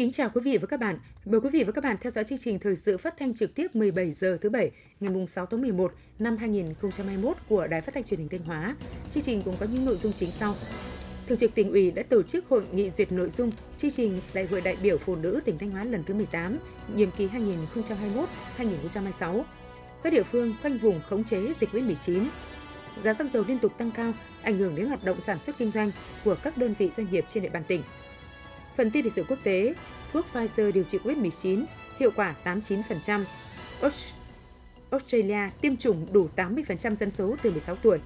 Kính 0.00 0.12
chào 0.12 0.30
quý 0.34 0.40
vị 0.44 0.58
và 0.58 0.66
các 0.66 0.80
bạn. 0.80 0.98
Mời 1.24 1.40
quý 1.40 1.50
vị 1.52 1.64
và 1.64 1.72
các 1.72 1.84
bạn 1.84 1.96
theo 2.00 2.10
dõi 2.10 2.24
chương 2.24 2.38
trình 2.38 2.58
thời 2.58 2.76
sự 2.76 2.98
phát 2.98 3.14
thanh 3.18 3.34
trực 3.34 3.54
tiếp 3.54 3.76
17 3.76 4.12
giờ 4.12 4.38
thứ 4.40 4.50
bảy 4.50 4.70
ngày 5.00 5.26
6 5.26 5.46
tháng 5.46 5.60
11 5.60 5.92
năm 6.18 6.36
2021 6.36 7.36
của 7.48 7.66
Đài 7.66 7.80
Phát 7.80 7.94
thanh 7.94 8.04
Truyền 8.04 8.20
hình 8.20 8.28
Thanh 8.28 8.44
Hóa. 8.44 8.76
Chương 9.10 9.22
trình 9.22 9.42
cũng 9.42 9.54
có 9.60 9.66
những 9.72 9.84
nội 9.84 9.96
dung 9.96 10.12
chính 10.12 10.30
sau. 10.30 10.54
Thường 11.26 11.38
trực 11.38 11.54
tỉnh 11.54 11.70
ủy 11.70 11.90
đã 11.90 12.02
tổ 12.02 12.22
chức 12.22 12.48
hội 12.48 12.62
nghị 12.72 12.90
duyệt 12.90 13.12
nội 13.12 13.30
dung 13.30 13.52
chương 13.76 13.90
trình 13.90 14.20
Đại 14.34 14.46
hội 14.46 14.60
đại 14.60 14.76
biểu 14.82 14.98
phụ 14.98 15.16
nữ 15.16 15.40
tỉnh 15.44 15.58
Thanh 15.58 15.70
Hóa 15.70 15.84
lần 15.84 16.04
thứ 16.04 16.14
18, 16.14 16.58
nhiệm 16.94 17.10
kỳ 17.10 17.28
2021-2026. 18.58 19.42
Các 20.02 20.12
địa 20.12 20.22
phương 20.22 20.54
khoanh 20.62 20.78
vùng 20.78 21.00
khống 21.08 21.24
chế 21.24 21.52
dịch 21.60 21.70
COVID-19. 21.72 22.24
Giá 23.02 23.14
xăng 23.14 23.28
dầu 23.32 23.44
liên 23.48 23.58
tục 23.58 23.72
tăng 23.78 23.90
cao, 23.90 24.12
ảnh 24.42 24.58
hưởng 24.58 24.76
đến 24.76 24.86
hoạt 24.86 25.04
động 25.04 25.20
sản 25.26 25.38
xuất 25.42 25.58
kinh 25.58 25.70
doanh 25.70 25.90
của 26.24 26.34
các 26.42 26.58
đơn 26.58 26.74
vị 26.78 26.90
doanh 26.90 27.06
nghiệp 27.10 27.24
trên 27.28 27.42
địa 27.42 27.50
bàn 27.50 27.62
tỉnh. 27.68 27.82
Phần 28.76 28.90
tin 28.90 29.04
lịch 29.04 29.12
sử 29.12 29.24
quốc 29.28 29.38
tế, 29.42 29.74
thuốc 30.12 30.26
Pfizer 30.32 30.72
điều 30.72 30.84
trị 30.84 30.98
COVID-19 31.04 31.64
hiệu 31.98 32.10
quả 32.16 32.34
89%. 32.44 33.24
Australia 34.90 35.50
tiêm 35.60 35.76
chủng 35.76 36.06
đủ 36.12 36.28
80% 36.36 36.94
dân 36.94 37.10
số 37.10 37.36
từ 37.42 37.50
16 37.50 37.76
tuổi. 37.76 37.98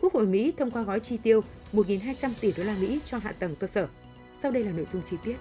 Quốc 0.00 0.14
hội 0.14 0.26
Mỹ 0.26 0.52
thông 0.58 0.70
qua 0.70 0.82
gói 0.82 1.00
chi 1.00 1.16
tiêu 1.16 1.40
1.200 1.72 2.30
tỷ 2.40 2.52
đô 2.56 2.64
la 2.64 2.76
Mỹ 2.80 3.00
cho 3.04 3.18
hạ 3.18 3.32
tầng 3.32 3.56
cơ 3.56 3.66
sở. 3.66 3.88
Sau 4.40 4.50
đây 4.50 4.64
là 4.64 4.72
nội 4.72 4.86
dung 4.92 5.02
chi 5.02 5.16
tiết. 5.24 5.36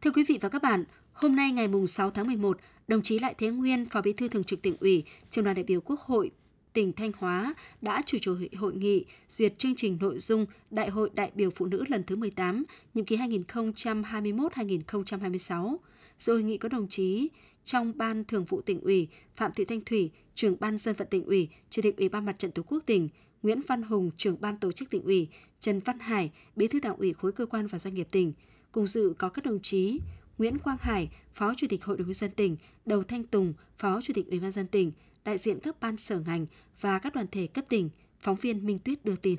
Thưa 0.00 0.10
quý 0.10 0.24
vị 0.28 0.38
và 0.40 0.48
các 0.48 0.62
bạn, 0.62 0.84
hôm 1.12 1.36
nay 1.36 1.52
ngày 1.52 1.68
6 1.88 2.10
tháng 2.10 2.26
11, 2.26 2.58
đồng 2.88 3.02
chí 3.02 3.18
Lại 3.18 3.34
Thế 3.38 3.48
Nguyên, 3.48 3.86
Phó 3.90 4.02
Bí 4.02 4.12
thư 4.12 4.28
Thường 4.28 4.44
trực 4.44 4.62
tỉnh 4.62 4.76
ủy, 4.80 5.04
Trường 5.30 5.44
đoàn 5.44 5.56
đại 5.56 5.64
biểu 5.64 5.80
Quốc 5.80 6.00
hội 6.00 6.30
tỉnh 6.72 6.92
Thanh 6.92 7.12
Hóa 7.18 7.54
đã 7.82 8.02
chủ 8.06 8.18
trì 8.18 8.30
hội 8.56 8.74
nghị 8.74 9.04
duyệt 9.28 9.58
chương 9.58 9.74
trình 9.76 9.98
nội 10.00 10.18
dung 10.18 10.46
Đại 10.70 10.90
hội 10.90 11.10
đại 11.14 11.30
biểu 11.34 11.50
phụ 11.50 11.66
nữ 11.66 11.84
lần 11.88 12.04
thứ 12.04 12.16
18, 12.16 12.64
nhiệm 12.94 13.04
kỳ 13.04 13.16
2021-2026. 13.16 15.76
Dự 16.18 16.32
hội 16.32 16.42
nghị 16.42 16.58
có 16.58 16.68
đồng 16.68 16.88
chí 16.88 17.28
trong 17.64 17.92
Ban 17.96 18.24
Thường 18.24 18.44
vụ 18.44 18.60
tỉnh 18.60 18.80
ủy 18.80 19.08
Phạm 19.36 19.52
Thị 19.52 19.64
Thanh 19.64 19.80
Thủy, 19.80 20.10
trưởng 20.34 20.56
Ban 20.60 20.78
dân 20.78 20.96
vận 20.96 21.08
tỉnh 21.10 21.24
ủy, 21.24 21.48
Chủ 21.70 21.82
tịch 21.82 21.96
Ủy 21.96 22.08
ban 22.08 22.24
Mặt 22.24 22.38
trận 22.38 22.50
Tổ 22.50 22.62
quốc 22.62 22.82
tỉnh, 22.86 23.08
Nguyễn 23.42 23.60
Văn 23.68 23.82
Hùng, 23.82 24.10
trưởng 24.16 24.40
Ban 24.40 24.58
tổ 24.58 24.72
chức 24.72 24.90
tỉnh 24.90 25.02
ủy, 25.02 25.28
Trần 25.60 25.80
Văn 25.80 25.98
Hải, 25.98 26.30
Bí 26.56 26.68
thư 26.68 26.80
Đảng 26.80 26.96
ủy 26.96 27.12
khối 27.12 27.32
cơ 27.32 27.46
quan 27.46 27.66
và 27.66 27.78
doanh 27.78 27.94
nghiệp 27.94 28.08
tỉnh. 28.10 28.32
Cùng 28.72 28.86
dự 28.86 29.14
có 29.18 29.28
các 29.28 29.44
đồng 29.44 29.60
chí 29.62 30.00
Nguyễn 30.38 30.58
Quang 30.58 30.76
Hải, 30.80 31.10
Phó 31.34 31.54
Chủ 31.56 31.66
tịch 31.70 31.84
Hội 31.84 31.96
đồng 31.96 32.06
nhân 32.06 32.14
dân 32.14 32.30
tỉnh, 32.30 32.56
Đầu 32.86 33.02
Thanh 33.02 33.24
Tùng, 33.24 33.54
Phó 33.78 34.00
Chủ 34.00 34.12
tịch 34.16 34.30
Ủy 34.30 34.40
ban 34.40 34.52
dân 34.52 34.66
tỉnh, 34.66 34.92
đại 35.24 35.38
diện 35.38 35.58
các 35.60 35.76
ban 35.80 35.96
sở 35.96 36.20
ngành 36.26 36.46
và 36.80 36.98
các 36.98 37.14
đoàn 37.14 37.26
thể 37.32 37.46
cấp 37.46 37.64
tỉnh, 37.68 37.90
phóng 38.20 38.36
viên 38.36 38.66
Minh 38.66 38.78
Tuyết 38.78 39.04
đưa 39.04 39.16
tin. 39.16 39.36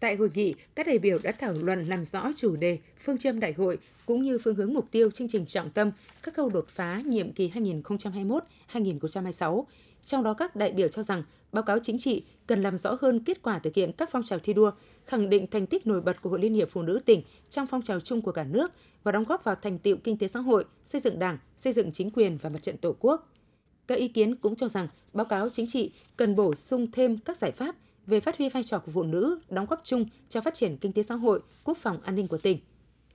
Tại 0.00 0.16
hội 0.16 0.30
nghị, 0.34 0.54
các 0.74 0.86
đại 0.86 0.98
biểu 0.98 1.18
đã 1.22 1.32
thảo 1.32 1.52
luận 1.52 1.88
làm 1.88 2.04
rõ 2.04 2.30
chủ 2.36 2.56
đề, 2.56 2.78
phương 2.98 3.18
châm 3.18 3.40
đại 3.40 3.52
hội 3.52 3.78
cũng 4.06 4.22
như 4.22 4.38
phương 4.38 4.54
hướng 4.54 4.74
mục 4.74 4.86
tiêu 4.90 5.10
chương 5.10 5.28
trình 5.28 5.46
trọng 5.46 5.70
tâm, 5.70 5.90
các 6.22 6.34
khâu 6.34 6.48
đột 6.48 6.68
phá 6.68 7.02
nhiệm 7.06 7.32
kỳ 7.32 7.50
2021-2026. 8.72 9.64
Trong 10.04 10.22
đó 10.22 10.34
các 10.34 10.56
đại 10.56 10.72
biểu 10.72 10.88
cho 10.88 11.02
rằng 11.02 11.22
báo 11.52 11.62
cáo 11.62 11.78
chính 11.82 11.98
trị 11.98 12.24
cần 12.46 12.62
làm 12.62 12.76
rõ 12.76 12.96
hơn 13.00 13.24
kết 13.24 13.42
quả 13.42 13.58
thực 13.58 13.74
hiện 13.74 13.92
các 13.92 14.08
phong 14.12 14.22
trào 14.22 14.38
thi 14.38 14.52
đua, 14.52 14.70
khẳng 15.06 15.30
định 15.30 15.46
thành 15.50 15.66
tích 15.66 15.86
nổi 15.86 16.00
bật 16.00 16.22
của 16.22 16.30
Hội 16.30 16.40
Liên 16.40 16.54
hiệp 16.54 16.70
Phụ 16.70 16.82
nữ 16.82 17.00
tỉnh 17.06 17.22
trong 17.50 17.66
phong 17.66 17.82
trào 17.82 18.00
chung 18.00 18.22
của 18.22 18.32
cả 18.32 18.44
nước 18.44 18.72
và 19.02 19.12
đóng 19.12 19.24
góp 19.24 19.44
vào 19.44 19.54
thành 19.54 19.78
tiệu 19.78 19.96
kinh 19.96 20.18
tế 20.18 20.28
xã 20.28 20.40
hội, 20.40 20.64
xây 20.82 21.00
dựng 21.00 21.18
Đảng, 21.18 21.38
xây 21.56 21.72
dựng 21.72 21.92
chính 21.92 22.10
quyền 22.10 22.38
và 22.42 22.50
mặt 22.50 22.62
trận 22.62 22.76
Tổ 22.76 22.96
quốc. 23.00 23.28
Các 23.90 23.98
ý 23.98 24.08
kiến 24.08 24.34
cũng 24.34 24.54
cho 24.54 24.68
rằng 24.68 24.88
báo 25.12 25.26
cáo 25.26 25.48
chính 25.48 25.66
trị 25.66 25.92
cần 26.16 26.36
bổ 26.36 26.54
sung 26.54 26.90
thêm 26.92 27.18
các 27.18 27.36
giải 27.36 27.52
pháp 27.52 27.76
về 28.06 28.20
phát 28.20 28.38
huy 28.38 28.48
vai 28.48 28.62
trò 28.62 28.78
của 28.78 28.92
phụ 28.92 29.02
nữ 29.02 29.38
đóng 29.48 29.66
góp 29.66 29.80
chung 29.84 30.04
cho 30.28 30.40
phát 30.40 30.54
triển 30.54 30.76
kinh 30.76 30.92
tế 30.92 31.02
xã 31.02 31.14
hội, 31.14 31.40
quốc 31.64 31.78
phòng 31.78 32.00
an 32.04 32.14
ninh 32.14 32.28
của 32.28 32.38
tỉnh. 32.38 32.58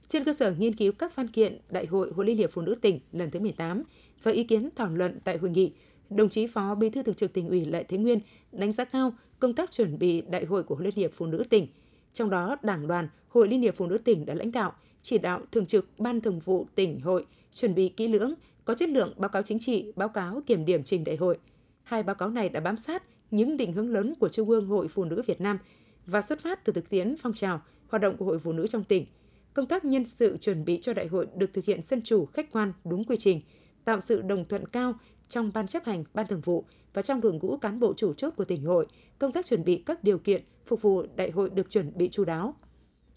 Trên 0.07 0.23
cơ 0.23 0.33
sở 0.33 0.51
nghiên 0.57 0.75
cứu 0.75 0.91
các 0.91 1.15
văn 1.15 1.27
kiện 1.27 1.59
Đại 1.69 1.85
hội 1.85 2.11
Hội 2.15 2.25
Liên 2.25 2.37
hiệp 2.37 2.51
Phụ 2.51 2.61
nữ 2.61 2.75
tỉnh 2.81 2.99
lần 3.11 3.31
thứ 3.31 3.39
18 3.39 3.83
và 4.23 4.31
ý 4.31 4.43
kiến 4.43 4.69
thảo 4.75 4.89
luận 4.89 5.19
tại 5.23 5.37
hội 5.37 5.49
nghị, 5.49 5.73
đồng 6.09 6.29
chí 6.29 6.47
Phó 6.47 6.75
Bí 6.75 6.89
thư 6.89 7.03
Thường 7.03 7.15
trực 7.15 7.33
tỉnh 7.33 7.49
ủy 7.49 7.65
Lại 7.65 7.83
Thế 7.83 7.97
Nguyên 7.97 8.19
đánh 8.51 8.71
giá 8.71 8.85
cao 8.85 9.13
công 9.39 9.53
tác 9.53 9.71
chuẩn 9.71 9.99
bị 9.99 10.21
Đại 10.21 10.45
hội 10.45 10.63
của 10.63 10.75
Hội 10.75 10.83
Liên 10.83 10.95
hiệp 10.95 11.11
Phụ 11.13 11.25
nữ 11.25 11.43
tỉnh. 11.49 11.67
Trong 12.13 12.29
đó, 12.29 12.57
Đảng 12.63 12.87
đoàn 12.87 13.09
Hội 13.29 13.47
Liên 13.47 13.61
hiệp 13.61 13.75
Phụ 13.75 13.87
nữ 13.87 13.97
tỉnh 13.97 14.25
đã 14.25 14.33
lãnh 14.33 14.51
đạo, 14.51 14.73
chỉ 15.01 15.17
đạo 15.17 15.41
thường 15.51 15.65
trực 15.65 15.99
Ban 15.99 16.21
Thường 16.21 16.39
vụ 16.39 16.67
tỉnh 16.75 17.01
hội 17.01 17.25
chuẩn 17.53 17.75
bị 17.75 17.89
kỹ 17.89 18.07
lưỡng 18.07 18.33
có 18.65 18.73
chất 18.73 18.89
lượng 18.89 19.13
báo 19.17 19.29
cáo 19.29 19.41
chính 19.41 19.59
trị, 19.59 19.93
báo 19.95 20.09
cáo 20.09 20.41
kiểm 20.45 20.65
điểm 20.65 20.83
trình 20.83 21.03
đại 21.03 21.15
hội. 21.15 21.37
Hai 21.83 22.03
báo 22.03 22.15
cáo 22.15 22.29
này 22.29 22.49
đã 22.49 22.59
bám 22.59 22.77
sát 22.77 23.03
những 23.31 23.57
định 23.57 23.73
hướng 23.73 23.93
lớn 23.93 24.13
của 24.19 24.29
Trung 24.29 24.49
ương 24.49 24.67
Hội 24.67 24.87
Phụ 24.87 25.05
nữ 25.05 25.21
Việt 25.27 25.41
Nam 25.41 25.59
và 26.05 26.21
xuất 26.21 26.39
phát 26.39 26.65
từ 26.65 26.73
thực 26.73 26.89
tiễn 26.89 27.15
phong 27.17 27.33
trào, 27.33 27.61
hoạt 27.87 28.01
động 28.01 28.17
của 28.17 28.25
Hội 28.25 28.39
Phụ 28.39 28.53
nữ 28.53 28.67
trong 28.67 28.83
tỉnh. 28.83 29.05
Công 29.53 29.65
tác 29.65 29.85
nhân 29.85 30.05
sự 30.05 30.37
chuẩn 30.37 30.65
bị 30.65 30.79
cho 30.81 30.93
đại 30.93 31.07
hội 31.07 31.27
được 31.35 31.53
thực 31.53 31.65
hiện 31.65 31.81
dân 31.83 32.01
chủ, 32.01 32.25
khách 32.25 32.51
quan, 32.51 32.73
đúng 32.85 33.03
quy 33.03 33.15
trình, 33.19 33.41
tạo 33.85 34.01
sự 34.01 34.21
đồng 34.21 34.47
thuận 34.47 34.67
cao 34.67 34.93
trong 35.27 35.51
ban 35.53 35.67
chấp 35.67 35.85
hành, 35.85 36.03
ban 36.13 36.27
thường 36.27 36.41
vụ 36.41 36.65
và 36.93 37.01
trong 37.01 37.21
đội 37.21 37.33
ngũ 37.33 37.57
cán 37.57 37.79
bộ 37.79 37.93
chủ 37.97 38.13
chốt 38.13 38.33
của 38.37 38.45
tỉnh 38.45 38.65
hội, 38.65 38.87
công 39.19 39.31
tác 39.31 39.45
chuẩn 39.45 39.63
bị 39.63 39.83
các 39.85 40.03
điều 40.03 40.17
kiện 40.17 40.43
phục 40.65 40.81
vụ 40.81 41.05
đại 41.15 41.31
hội 41.31 41.49
được 41.49 41.69
chuẩn 41.69 41.91
bị 41.95 42.09
chú 42.09 42.25
đáo. 42.25 42.55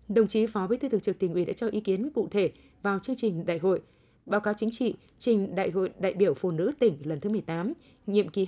Đồng 0.09 0.27
chí 0.27 0.47
Phó 0.47 0.67
Bí 0.67 0.77
thư 0.77 0.89
Thường 0.89 1.01
trực 1.01 1.19
tỉnh 1.19 1.35
ủy 1.35 1.45
đã 1.45 1.53
cho 1.53 1.69
ý 1.69 1.81
kiến 1.81 2.11
cụ 2.11 2.29
thể 2.31 2.53
vào 2.83 2.99
chương 2.99 3.17
trình 3.17 3.47
đại 3.47 3.59
hội, 3.59 3.81
báo 4.29 4.41
cáo 4.41 4.55
chính 4.55 4.71
trị 4.71 4.95
trình 5.19 5.55
Đại 5.55 5.71
hội 5.71 5.91
đại 5.99 6.15
biểu 6.15 6.35
phụ 6.35 6.51
nữ 6.51 6.73
tỉnh 6.79 6.99
lần 7.05 7.21
thứ 7.21 7.31
18, 7.31 7.73
nhiệm 8.07 8.29
kỳ 8.29 8.47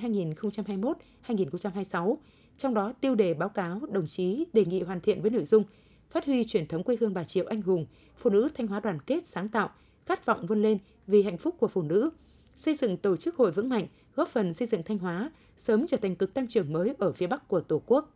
2021-2026. 1.27 2.17
Trong 2.57 2.75
đó 2.75 2.93
tiêu 3.01 3.15
đề 3.15 3.35
báo 3.35 3.49
cáo 3.49 3.81
đồng 3.91 4.07
chí 4.07 4.45
đề 4.53 4.65
nghị 4.65 4.83
hoàn 4.83 5.01
thiện 5.01 5.23
với 5.23 5.31
nội 5.31 5.45
dung 5.45 5.65
phát 6.11 6.27
huy 6.27 6.45
truyền 6.45 6.67
thống 6.67 6.83
quê 6.83 6.97
hương 7.01 7.15
bà 7.15 7.25
Triệu 7.25 7.47
anh 7.47 7.63
hùng, 7.63 7.87
phụ 8.17 8.31
nữ 8.31 8.49
Thanh 8.55 8.67
Hóa 8.67 8.81
đoàn 8.81 8.99
kết 9.07 9.27
sáng 9.27 9.49
tạo, 9.49 9.71
khát 10.07 10.27
vọng 10.27 10.47
vươn 10.47 10.63
lên 10.63 10.79
vì 11.07 11.23
hạnh 11.23 11.39
phúc 11.39 11.55
của 11.59 11.69
phụ 11.69 11.83
nữ, 11.83 12.11
xây 12.55 12.75
dựng 12.75 12.97
tổ 12.97 13.17
chức 13.17 13.37
hội 13.37 13.53
vững 13.53 13.69
mạnh, 13.69 13.87
góp 14.15 14.29
phần 14.29 14.55
xây 14.55 14.67
dựng 14.67 14.83
Thanh 14.83 14.99
Hóa 14.99 15.31
sớm 15.57 15.87
trở 15.87 15.97
thành 15.97 16.17
cực 16.17 16.35
tăng 16.35 16.49
trưởng 16.49 16.73
mới 16.73 16.95
ở 16.99 17.13
phía 17.13 17.27
Bắc 17.27 17.49
của 17.49 17.61
Tổ 17.61 17.83
quốc. 17.87 18.15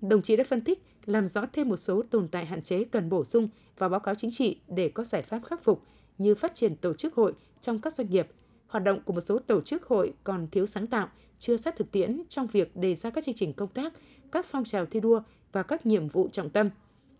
Đồng 0.00 0.22
chí 0.22 0.36
đã 0.36 0.44
phân 0.44 0.60
tích, 0.60 0.82
làm 1.06 1.26
rõ 1.26 1.46
thêm 1.52 1.68
một 1.68 1.76
số 1.76 2.02
tồn 2.02 2.28
tại 2.28 2.46
hạn 2.46 2.62
chế 2.62 2.84
cần 2.84 3.08
bổ 3.08 3.24
sung 3.24 3.48
vào 3.78 3.88
báo 3.88 4.00
cáo 4.00 4.14
chính 4.14 4.30
trị 4.30 4.60
để 4.68 4.88
có 4.88 5.04
giải 5.04 5.22
pháp 5.22 5.40
khắc 5.44 5.64
phục, 5.64 5.82
như 6.20 6.34
phát 6.34 6.54
triển 6.54 6.76
tổ 6.76 6.94
chức 6.94 7.14
hội 7.14 7.32
trong 7.60 7.80
các 7.80 7.92
doanh 7.92 8.10
nghiệp, 8.10 8.28
hoạt 8.66 8.84
động 8.84 9.00
của 9.04 9.12
một 9.12 9.20
số 9.20 9.38
tổ 9.38 9.60
chức 9.60 9.84
hội 9.84 10.14
còn 10.24 10.48
thiếu 10.50 10.66
sáng 10.66 10.86
tạo, 10.86 11.08
chưa 11.38 11.56
sát 11.56 11.76
thực 11.76 11.92
tiễn 11.92 12.22
trong 12.28 12.46
việc 12.46 12.76
đề 12.76 12.94
ra 12.94 13.10
các 13.10 13.24
chương 13.24 13.34
trình 13.34 13.52
công 13.52 13.68
tác, 13.68 13.92
các 14.32 14.46
phong 14.46 14.64
trào 14.64 14.86
thi 14.86 15.00
đua 15.00 15.22
và 15.52 15.62
các 15.62 15.86
nhiệm 15.86 16.08
vụ 16.08 16.28
trọng 16.28 16.50
tâm, 16.50 16.70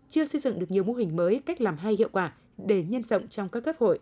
chưa 0.09 0.25
xây 0.25 0.41
dựng 0.41 0.59
được 0.59 0.71
nhiều 0.71 0.83
mô 0.83 0.93
hình 0.93 1.15
mới 1.15 1.41
cách 1.45 1.61
làm 1.61 1.77
hay 1.77 1.95
hiệu 1.95 2.09
quả 2.11 2.33
để 2.57 2.83
nhân 2.83 3.03
rộng 3.03 3.27
trong 3.27 3.49
các 3.49 3.63
cấp 3.63 3.75
hội. 3.79 3.99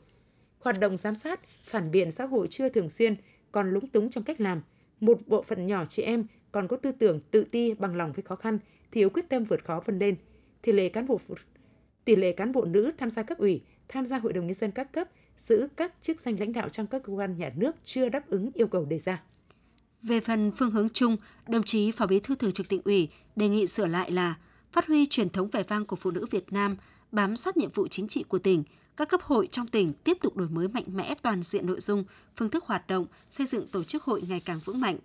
Hoạt 0.59 0.79
động 0.79 0.97
giám 0.97 1.15
sát, 1.15 1.39
phản 1.63 1.91
biện 1.91 2.11
xã 2.11 2.25
hội 2.25 2.47
chưa 2.47 2.69
thường 2.69 2.89
xuyên, 2.89 3.15
còn 3.51 3.71
lúng 3.71 3.87
túng 3.87 4.09
trong 4.09 4.23
cách 4.23 4.41
làm. 4.41 4.61
Một 4.99 5.19
bộ 5.27 5.41
phận 5.41 5.67
nhỏ 5.67 5.85
chị 5.85 6.03
em 6.03 6.25
còn 6.51 6.67
có 6.67 6.77
tư 6.77 6.91
tưởng 6.91 7.19
tự 7.31 7.43
ti 7.43 7.73
bằng 7.73 7.95
lòng 7.95 8.11
với 8.11 8.23
khó 8.23 8.35
khăn, 8.35 8.59
thiếu 8.91 9.09
quyết 9.09 9.29
tâm 9.29 9.43
vượt 9.43 9.63
khó 9.63 9.81
vươn 9.85 9.99
lên. 9.99 10.15
Tỷ 10.61 10.71
lệ 10.71 10.89
cán 10.89 11.07
bộ 11.07 11.19
tỷ 12.05 12.15
lệ 12.15 12.31
cán 12.31 12.51
bộ 12.51 12.65
nữ 12.65 12.91
tham 12.97 13.09
gia 13.09 13.23
cấp 13.23 13.37
ủy, 13.37 13.61
tham 13.89 14.05
gia 14.05 14.17
hội 14.17 14.33
đồng 14.33 14.47
nhân 14.47 14.55
dân 14.55 14.71
các 14.71 14.91
cấp, 14.93 15.07
giữ 15.37 15.67
các 15.75 15.93
chức 16.01 16.19
danh 16.19 16.39
lãnh 16.39 16.53
đạo 16.53 16.69
trong 16.69 16.87
các 16.87 17.03
cơ 17.03 17.13
quan 17.13 17.37
nhà 17.37 17.51
nước 17.55 17.75
chưa 17.85 18.09
đáp 18.09 18.27
ứng 18.27 18.51
yêu 18.53 18.67
cầu 18.67 18.85
đề 18.85 18.99
ra. 18.99 19.23
Về 20.01 20.19
phần 20.19 20.51
phương 20.51 20.71
hướng 20.71 20.89
chung, 20.89 21.17
đồng 21.47 21.63
chí 21.63 21.91
Phó 21.91 22.05
Bí 22.05 22.19
thư 22.19 22.35
Thường 22.35 22.51
trực 22.51 22.67
tỉnh 22.67 22.81
ủy 22.85 23.09
đề 23.35 23.49
nghị 23.49 23.67
sửa 23.67 23.87
lại 23.87 24.11
là 24.11 24.35
phát 24.71 24.87
huy 24.87 25.05
truyền 25.05 25.29
thống 25.29 25.49
vẻ 25.49 25.63
vang 25.63 25.85
của 25.85 25.95
phụ 25.95 26.11
nữ 26.11 26.25
Việt 26.31 26.53
Nam, 26.53 26.77
bám 27.11 27.35
sát 27.35 27.57
nhiệm 27.57 27.71
vụ 27.71 27.87
chính 27.87 28.07
trị 28.07 28.23
của 28.27 28.39
tỉnh, 28.39 28.63
các 28.97 29.09
cấp 29.09 29.21
hội 29.21 29.47
trong 29.47 29.67
tỉnh 29.67 29.93
tiếp 29.93 30.17
tục 30.21 30.37
đổi 30.37 30.49
mới 30.49 30.67
mạnh 30.67 30.85
mẽ 30.87 31.15
toàn 31.21 31.41
diện 31.43 31.65
nội 31.65 31.79
dung, 31.79 32.03
phương 32.35 32.49
thức 32.49 32.65
hoạt 32.65 32.87
động, 32.87 33.05
xây 33.29 33.47
dựng 33.47 33.67
tổ 33.67 33.83
chức 33.83 34.03
hội 34.03 34.23
ngày 34.29 34.41
càng 34.45 34.59
vững 34.65 34.79
mạnh. 34.79 34.97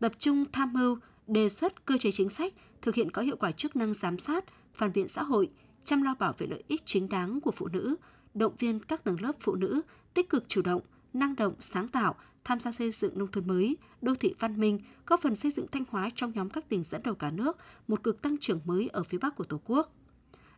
Tập 0.00 0.12
trung 0.18 0.44
tham 0.52 0.72
mưu, 0.72 0.98
đề 1.26 1.48
xuất 1.48 1.86
cơ 1.86 1.98
chế 1.98 2.10
chính 2.12 2.30
sách, 2.30 2.52
thực 2.82 2.94
hiện 2.94 3.10
có 3.10 3.22
hiệu 3.22 3.36
quả 3.36 3.52
chức 3.52 3.76
năng 3.76 3.94
giám 3.94 4.18
sát, 4.18 4.44
phản 4.74 4.92
biện 4.92 5.08
xã 5.08 5.22
hội, 5.22 5.48
chăm 5.84 6.02
lo 6.02 6.14
bảo 6.18 6.34
vệ 6.38 6.46
lợi 6.46 6.62
ích 6.68 6.82
chính 6.84 7.08
đáng 7.08 7.40
của 7.40 7.50
phụ 7.50 7.68
nữ, 7.72 7.96
động 8.36 8.56
viên 8.58 8.78
các 8.78 9.04
tầng 9.04 9.20
lớp 9.20 9.32
phụ 9.40 9.54
nữ 9.54 9.82
tích 10.14 10.28
cực 10.30 10.44
chủ 10.48 10.62
động, 10.62 10.82
năng 11.12 11.36
động, 11.36 11.54
sáng 11.60 11.88
tạo, 11.88 12.14
tham 12.44 12.60
gia 12.60 12.72
xây 12.72 12.90
dựng 12.90 13.18
nông 13.18 13.30
thôn 13.30 13.46
mới, 13.46 13.76
đô 14.02 14.14
thị 14.14 14.34
văn 14.38 14.60
minh, 14.60 14.78
góp 15.06 15.20
phần 15.22 15.34
xây 15.34 15.50
dựng 15.50 15.66
Thanh 15.72 15.84
Hóa 15.90 16.10
trong 16.14 16.32
nhóm 16.34 16.50
các 16.50 16.68
tỉnh 16.68 16.84
dẫn 16.84 17.02
đầu 17.02 17.14
cả 17.14 17.30
nước, 17.30 17.56
một 17.88 18.02
cực 18.02 18.22
tăng 18.22 18.36
trưởng 18.40 18.60
mới 18.64 18.88
ở 18.92 19.02
phía 19.02 19.18
Bắc 19.18 19.36
của 19.36 19.44
Tổ 19.44 19.60
quốc. 19.64 19.92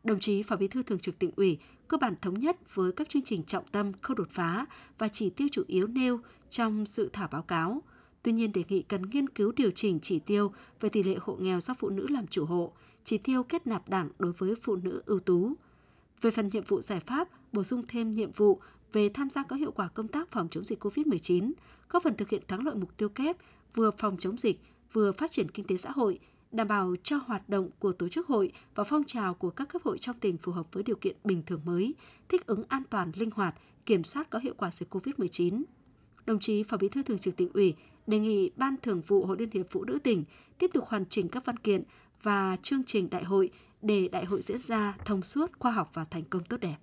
Đồng 0.04 0.20
chí 0.20 0.42
Phó 0.42 0.56
Bí 0.56 0.68
thư 0.68 0.82
Thường 0.82 0.98
trực 0.98 1.18
tỉnh 1.18 1.30
ủy 1.36 1.58
cơ 1.88 1.96
bản 1.96 2.14
thống 2.22 2.40
nhất 2.40 2.74
với 2.74 2.92
các 2.92 3.08
chương 3.08 3.22
trình 3.22 3.44
trọng 3.44 3.66
tâm, 3.72 3.92
khâu 4.02 4.14
đột 4.14 4.30
phá 4.30 4.66
và 4.98 5.08
chỉ 5.08 5.30
tiêu 5.30 5.48
chủ 5.52 5.62
yếu 5.66 5.86
nêu 5.86 6.20
trong 6.50 6.86
dự 6.86 7.10
thảo 7.12 7.28
báo 7.32 7.42
cáo. 7.42 7.82
Tuy 8.22 8.32
nhiên 8.32 8.52
đề 8.52 8.64
nghị 8.68 8.82
cần 8.82 9.10
nghiên 9.10 9.28
cứu 9.28 9.52
điều 9.52 9.70
chỉnh 9.70 9.98
chỉ 10.02 10.18
tiêu 10.18 10.52
về 10.80 10.88
tỷ 10.88 11.02
lệ 11.02 11.16
hộ 11.20 11.36
nghèo 11.40 11.60
do 11.60 11.74
phụ 11.78 11.88
nữ 11.88 12.06
làm 12.10 12.26
chủ 12.26 12.44
hộ, 12.44 12.72
chỉ 13.04 13.18
tiêu 13.18 13.42
kết 13.42 13.66
nạp 13.66 13.88
đảng 13.88 14.08
đối 14.18 14.32
với 14.32 14.54
phụ 14.62 14.76
nữ 14.76 15.02
ưu 15.06 15.20
tú. 15.20 15.54
Về 16.20 16.30
phần 16.30 16.50
nhiệm 16.52 16.64
vụ 16.64 16.80
giải 16.80 17.00
pháp, 17.00 17.28
bổ 17.52 17.62
sung 17.62 17.82
thêm 17.88 18.10
nhiệm 18.10 18.30
vụ 18.32 18.60
về 18.92 19.08
tham 19.08 19.30
gia 19.30 19.42
có 19.42 19.56
hiệu 19.56 19.72
quả 19.72 19.88
công 19.88 20.08
tác 20.08 20.30
phòng 20.30 20.48
chống 20.50 20.64
dịch 20.64 20.84
COVID-19, 20.84 21.52
góp 21.88 22.02
phần 22.02 22.16
thực 22.16 22.28
hiện 22.28 22.42
thắng 22.48 22.66
lợi 22.66 22.74
mục 22.74 22.96
tiêu 22.96 23.08
kép 23.08 23.36
vừa 23.74 23.90
phòng 23.90 24.16
chống 24.18 24.38
dịch, 24.38 24.60
vừa 24.92 25.12
phát 25.12 25.30
triển 25.30 25.50
kinh 25.50 25.66
tế 25.66 25.76
xã 25.76 25.90
hội, 25.90 26.18
đảm 26.52 26.68
bảo 26.68 26.94
cho 27.02 27.16
hoạt 27.16 27.48
động 27.48 27.70
của 27.78 27.92
tổ 27.92 28.08
chức 28.08 28.26
hội 28.26 28.52
và 28.74 28.84
phong 28.84 29.04
trào 29.04 29.34
của 29.34 29.50
các 29.50 29.68
cấp 29.68 29.82
hội 29.84 29.98
trong 29.98 30.18
tỉnh 30.18 30.38
phù 30.38 30.52
hợp 30.52 30.66
với 30.72 30.82
điều 30.82 30.96
kiện 30.96 31.16
bình 31.24 31.42
thường 31.46 31.60
mới, 31.64 31.94
thích 32.28 32.46
ứng 32.46 32.64
an 32.68 32.82
toàn, 32.90 33.12
linh 33.14 33.30
hoạt, 33.30 33.54
kiểm 33.86 34.04
soát 34.04 34.30
có 34.30 34.38
hiệu 34.38 34.54
quả 34.56 34.70
dịch 34.70 34.94
COVID-19. 34.94 35.62
Đồng 36.26 36.40
chí 36.40 36.62
Phó 36.62 36.76
Bí 36.76 36.88
thư 36.88 37.02
Thường 37.02 37.18
trực 37.18 37.36
tỉnh 37.36 37.52
ủy 37.52 37.74
đề 38.06 38.18
nghị 38.18 38.50
Ban 38.56 38.74
Thường 38.82 39.00
vụ 39.06 39.26
Hội 39.26 39.36
Liên 39.38 39.50
hiệp 39.52 39.66
Phụ 39.70 39.84
nữ 39.84 39.98
tỉnh 39.98 40.24
tiếp 40.58 40.70
tục 40.74 40.84
hoàn 40.88 41.04
chỉnh 41.06 41.28
các 41.28 41.44
văn 41.44 41.56
kiện 41.56 41.82
và 42.22 42.56
chương 42.62 42.84
trình 42.84 43.10
đại 43.10 43.24
hội 43.24 43.50
để 43.82 44.08
đại 44.12 44.24
hội 44.24 44.42
diễn 44.42 44.62
ra 44.62 44.96
thông 45.04 45.22
suốt, 45.22 45.52
khoa 45.58 45.72
học 45.72 45.90
và 45.94 46.04
thành 46.04 46.24
công 46.30 46.44
tốt 46.44 46.56
đẹp. 46.60 46.76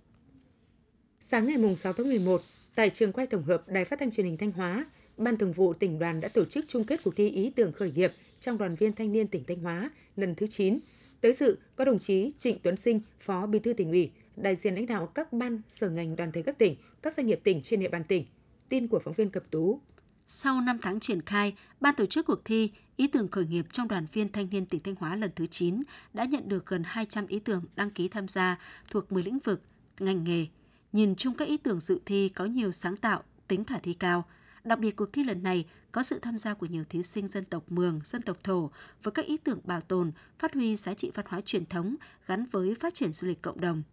Sáng 1.19 1.45
ngày 1.45 1.75
6 1.75 1.93
tháng 1.93 2.07
11, 2.07 2.41
tại 2.75 2.89
trường 2.89 3.11
quay 3.11 3.27
tổng 3.27 3.43
hợp 3.43 3.67
Đài 3.67 3.85
Phát 3.85 3.99
thanh 3.99 4.11
Truyền 4.11 4.25
hình 4.25 4.37
Thanh 4.37 4.51
Hóa, 4.51 4.85
Ban 5.17 5.37
Thường 5.37 5.53
vụ 5.53 5.73
tỉnh 5.73 5.99
đoàn 5.99 6.21
đã 6.21 6.27
tổ 6.27 6.45
chức 6.45 6.65
chung 6.67 6.83
kết 6.83 6.99
cuộc 7.03 7.15
thi 7.15 7.29
ý 7.29 7.49
tưởng 7.49 7.73
khởi 7.73 7.91
nghiệp 7.91 8.13
trong 8.39 8.57
đoàn 8.57 8.75
viên 8.75 8.93
thanh 8.93 9.11
niên 9.11 9.27
tỉnh 9.27 9.43
Thanh 9.43 9.59
Hóa 9.59 9.91
lần 10.15 10.35
thứ 10.35 10.47
9. 10.47 10.79
Tới 11.21 11.33
dự 11.33 11.57
có 11.75 11.85
đồng 11.85 11.99
chí 11.99 12.31
Trịnh 12.39 12.57
Tuấn 12.63 12.77
Sinh, 12.77 13.01
Phó 13.19 13.45
Bí 13.45 13.59
thư 13.59 13.73
tỉnh 13.73 13.89
ủy, 13.89 14.11
đại 14.35 14.55
diện 14.55 14.75
lãnh 14.75 14.85
đạo 14.85 15.05
các 15.05 15.33
ban, 15.33 15.61
sở 15.69 15.89
ngành 15.89 16.15
đoàn 16.15 16.31
thể 16.31 16.41
các 16.41 16.57
tỉnh, 16.57 16.75
các 17.01 17.13
doanh 17.13 17.27
nghiệp 17.27 17.39
tỉnh 17.43 17.61
trên 17.61 17.79
địa 17.79 17.89
bàn 17.89 18.03
tỉnh. 18.03 18.25
Tin 18.69 18.87
của 18.87 18.99
phóng 18.99 19.13
viên 19.13 19.29
Cập 19.29 19.43
Tú. 19.51 19.79
Sau 20.27 20.61
5 20.61 20.77
tháng 20.81 20.99
triển 20.99 21.21
khai, 21.21 21.55
ban 21.81 21.95
tổ 21.95 22.05
chức 22.05 22.25
cuộc 22.25 22.45
thi 22.45 22.71
Ý 22.97 23.07
tưởng 23.07 23.27
khởi 23.27 23.45
nghiệp 23.45 23.65
trong 23.71 23.87
đoàn 23.87 24.05
viên 24.13 24.31
thanh 24.31 24.49
niên 24.49 24.65
tỉnh 24.65 24.83
Thanh 24.83 24.95
Hóa 24.95 25.15
lần 25.15 25.31
thứ 25.35 25.45
9 25.45 25.83
đã 26.13 26.25
nhận 26.25 26.49
được 26.49 26.65
gần 26.65 26.83
200 26.85 27.27
ý 27.27 27.39
tưởng 27.39 27.63
đăng 27.75 27.89
ký 27.89 28.07
tham 28.07 28.27
gia 28.27 28.57
thuộc 28.89 29.11
10 29.11 29.23
lĩnh 29.23 29.39
vực, 29.39 29.61
ngành 29.99 30.23
nghề. 30.23 30.45
Nhìn 30.93 31.15
chung 31.15 31.33
các 31.33 31.47
ý 31.47 31.57
tưởng 31.57 31.79
dự 31.79 31.99
thi 32.05 32.29
có 32.29 32.45
nhiều 32.45 32.71
sáng 32.71 32.97
tạo, 32.97 33.23
tính 33.47 33.63
khả 33.63 33.79
thi 33.79 33.93
cao. 33.93 34.25
Đặc 34.63 34.79
biệt 34.79 34.95
cuộc 34.95 35.13
thi 35.13 35.23
lần 35.23 35.43
này 35.43 35.65
có 35.91 36.03
sự 36.03 36.19
tham 36.19 36.37
gia 36.37 36.53
của 36.53 36.65
nhiều 36.65 36.83
thí 36.89 37.03
sinh 37.03 37.27
dân 37.27 37.45
tộc 37.45 37.63
Mường, 37.71 37.99
dân 38.03 38.21
tộc 38.21 38.37
Thổ 38.43 38.71
với 39.03 39.11
các 39.11 39.25
ý 39.25 39.37
tưởng 39.37 39.59
bảo 39.63 39.81
tồn, 39.81 40.11
phát 40.39 40.53
huy 40.53 40.75
giá 40.75 40.93
trị 40.93 41.11
văn 41.13 41.25
hóa 41.29 41.41
truyền 41.41 41.65
thống 41.65 41.95
gắn 42.27 42.45
với 42.51 42.75
phát 42.75 42.93
triển 42.93 43.13
du 43.13 43.27
lịch 43.27 43.41
cộng 43.41 43.61
đồng. 43.61 43.83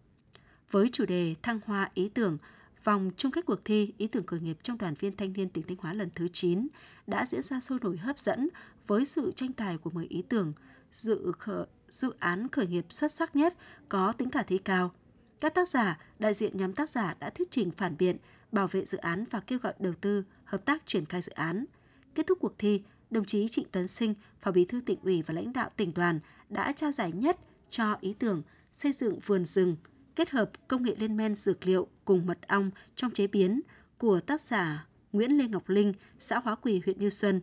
Với 0.71 0.89
chủ 0.91 1.05
đề 1.05 1.35
thăng 1.41 1.59
hoa 1.65 1.89
ý 1.93 2.09
tưởng, 2.09 2.37
vòng 2.83 3.11
chung 3.17 3.31
kết 3.31 3.45
cuộc 3.45 3.65
thi 3.65 3.93
ý 3.97 4.07
tưởng 4.07 4.25
khởi 4.25 4.39
nghiệp 4.39 4.57
trong 4.63 4.77
đoàn 4.77 4.93
viên 4.93 5.17
thanh 5.17 5.33
niên 5.33 5.49
tỉnh 5.49 5.63
Thanh 5.67 5.77
Hóa 5.77 5.93
lần 5.93 6.09
thứ 6.15 6.27
9 6.27 6.67
đã 7.07 7.25
diễn 7.25 7.41
ra 7.41 7.59
sôi 7.59 7.79
nổi 7.81 7.97
hấp 7.97 8.19
dẫn 8.19 8.49
với 8.87 9.05
sự 9.05 9.31
tranh 9.35 9.53
tài 9.53 9.77
của 9.77 9.89
10 9.89 10.05
ý 10.05 10.23
tưởng, 10.29 10.53
dự 10.91 11.31
khởi, 11.39 11.65
dự 11.89 12.13
án 12.19 12.47
khởi 12.51 12.67
nghiệp 12.67 12.85
xuất 12.89 13.11
sắc 13.11 13.35
nhất 13.35 13.55
có 13.89 14.11
tính 14.11 14.31
khả 14.31 14.43
thi 14.43 14.57
cao. 14.57 14.91
Các 15.39 15.53
tác 15.53 15.69
giả, 15.69 15.99
đại 16.19 16.33
diện 16.33 16.57
nhóm 16.57 16.73
tác 16.73 16.89
giả 16.89 17.15
đã 17.19 17.29
thuyết 17.29 17.51
trình 17.51 17.71
phản 17.71 17.97
biện, 17.97 18.17
bảo 18.51 18.67
vệ 18.67 18.85
dự 18.85 18.97
án 18.97 19.25
và 19.31 19.39
kêu 19.39 19.59
gọi 19.59 19.73
đầu 19.79 19.93
tư, 20.01 20.23
hợp 20.45 20.65
tác 20.65 20.85
triển 20.85 21.05
khai 21.05 21.21
dự 21.21 21.31
án. 21.31 21.65
Kết 22.15 22.27
thúc 22.27 22.37
cuộc 22.41 22.53
thi, 22.57 22.83
đồng 23.09 23.25
chí 23.25 23.47
Trịnh 23.47 23.67
Tuấn 23.71 23.87
Sinh, 23.87 24.13
Phó 24.41 24.51
Bí 24.51 24.65
thư 24.65 24.81
tỉnh 24.81 24.99
ủy 25.03 25.21
và 25.21 25.33
lãnh 25.33 25.53
đạo 25.53 25.69
tỉnh 25.75 25.93
đoàn 25.93 26.19
đã 26.49 26.71
trao 26.71 26.91
giải 26.91 27.11
nhất 27.11 27.39
cho 27.69 27.97
ý 28.01 28.15
tưởng 28.19 28.41
xây 28.71 28.93
dựng 28.93 29.19
vườn 29.19 29.45
rừng 29.45 29.75
kết 30.15 30.29
hợp 30.29 30.51
công 30.67 30.83
nghệ 30.83 30.95
lên 30.99 31.17
men 31.17 31.35
dược 31.35 31.67
liệu 31.67 31.87
cùng 32.05 32.25
mật 32.25 32.47
ong 32.47 32.71
trong 32.95 33.11
chế 33.11 33.27
biến 33.27 33.61
của 33.97 34.19
tác 34.19 34.41
giả 34.41 34.87
Nguyễn 35.11 35.37
Lê 35.37 35.47
Ngọc 35.47 35.69
Linh, 35.69 35.93
xã 36.19 36.39
Hóa 36.39 36.55
Quỳ, 36.55 36.81
huyện 36.85 36.99
Như 36.99 37.09
Xuân. 37.09 37.41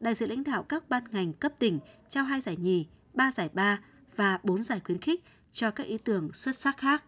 Đại 0.00 0.14
diện 0.14 0.28
lãnh 0.28 0.44
đạo 0.44 0.62
các 0.62 0.88
ban 0.88 1.04
ngành 1.10 1.32
cấp 1.32 1.52
tỉnh 1.58 1.78
trao 2.08 2.24
hai 2.24 2.40
giải 2.40 2.56
nhì, 2.56 2.86
ba 3.14 3.32
giải 3.32 3.48
ba 3.52 3.80
và 4.16 4.38
bốn 4.42 4.62
giải 4.62 4.80
khuyến 4.84 4.98
khích 4.98 5.24
cho 5.52 5.70
các 5.70 5.86
ý 5.86 5.98
tưởng 5.98 6.32
xuất 6.32 6.56
sắc 6.56 6.76
khác. 6.76 7.04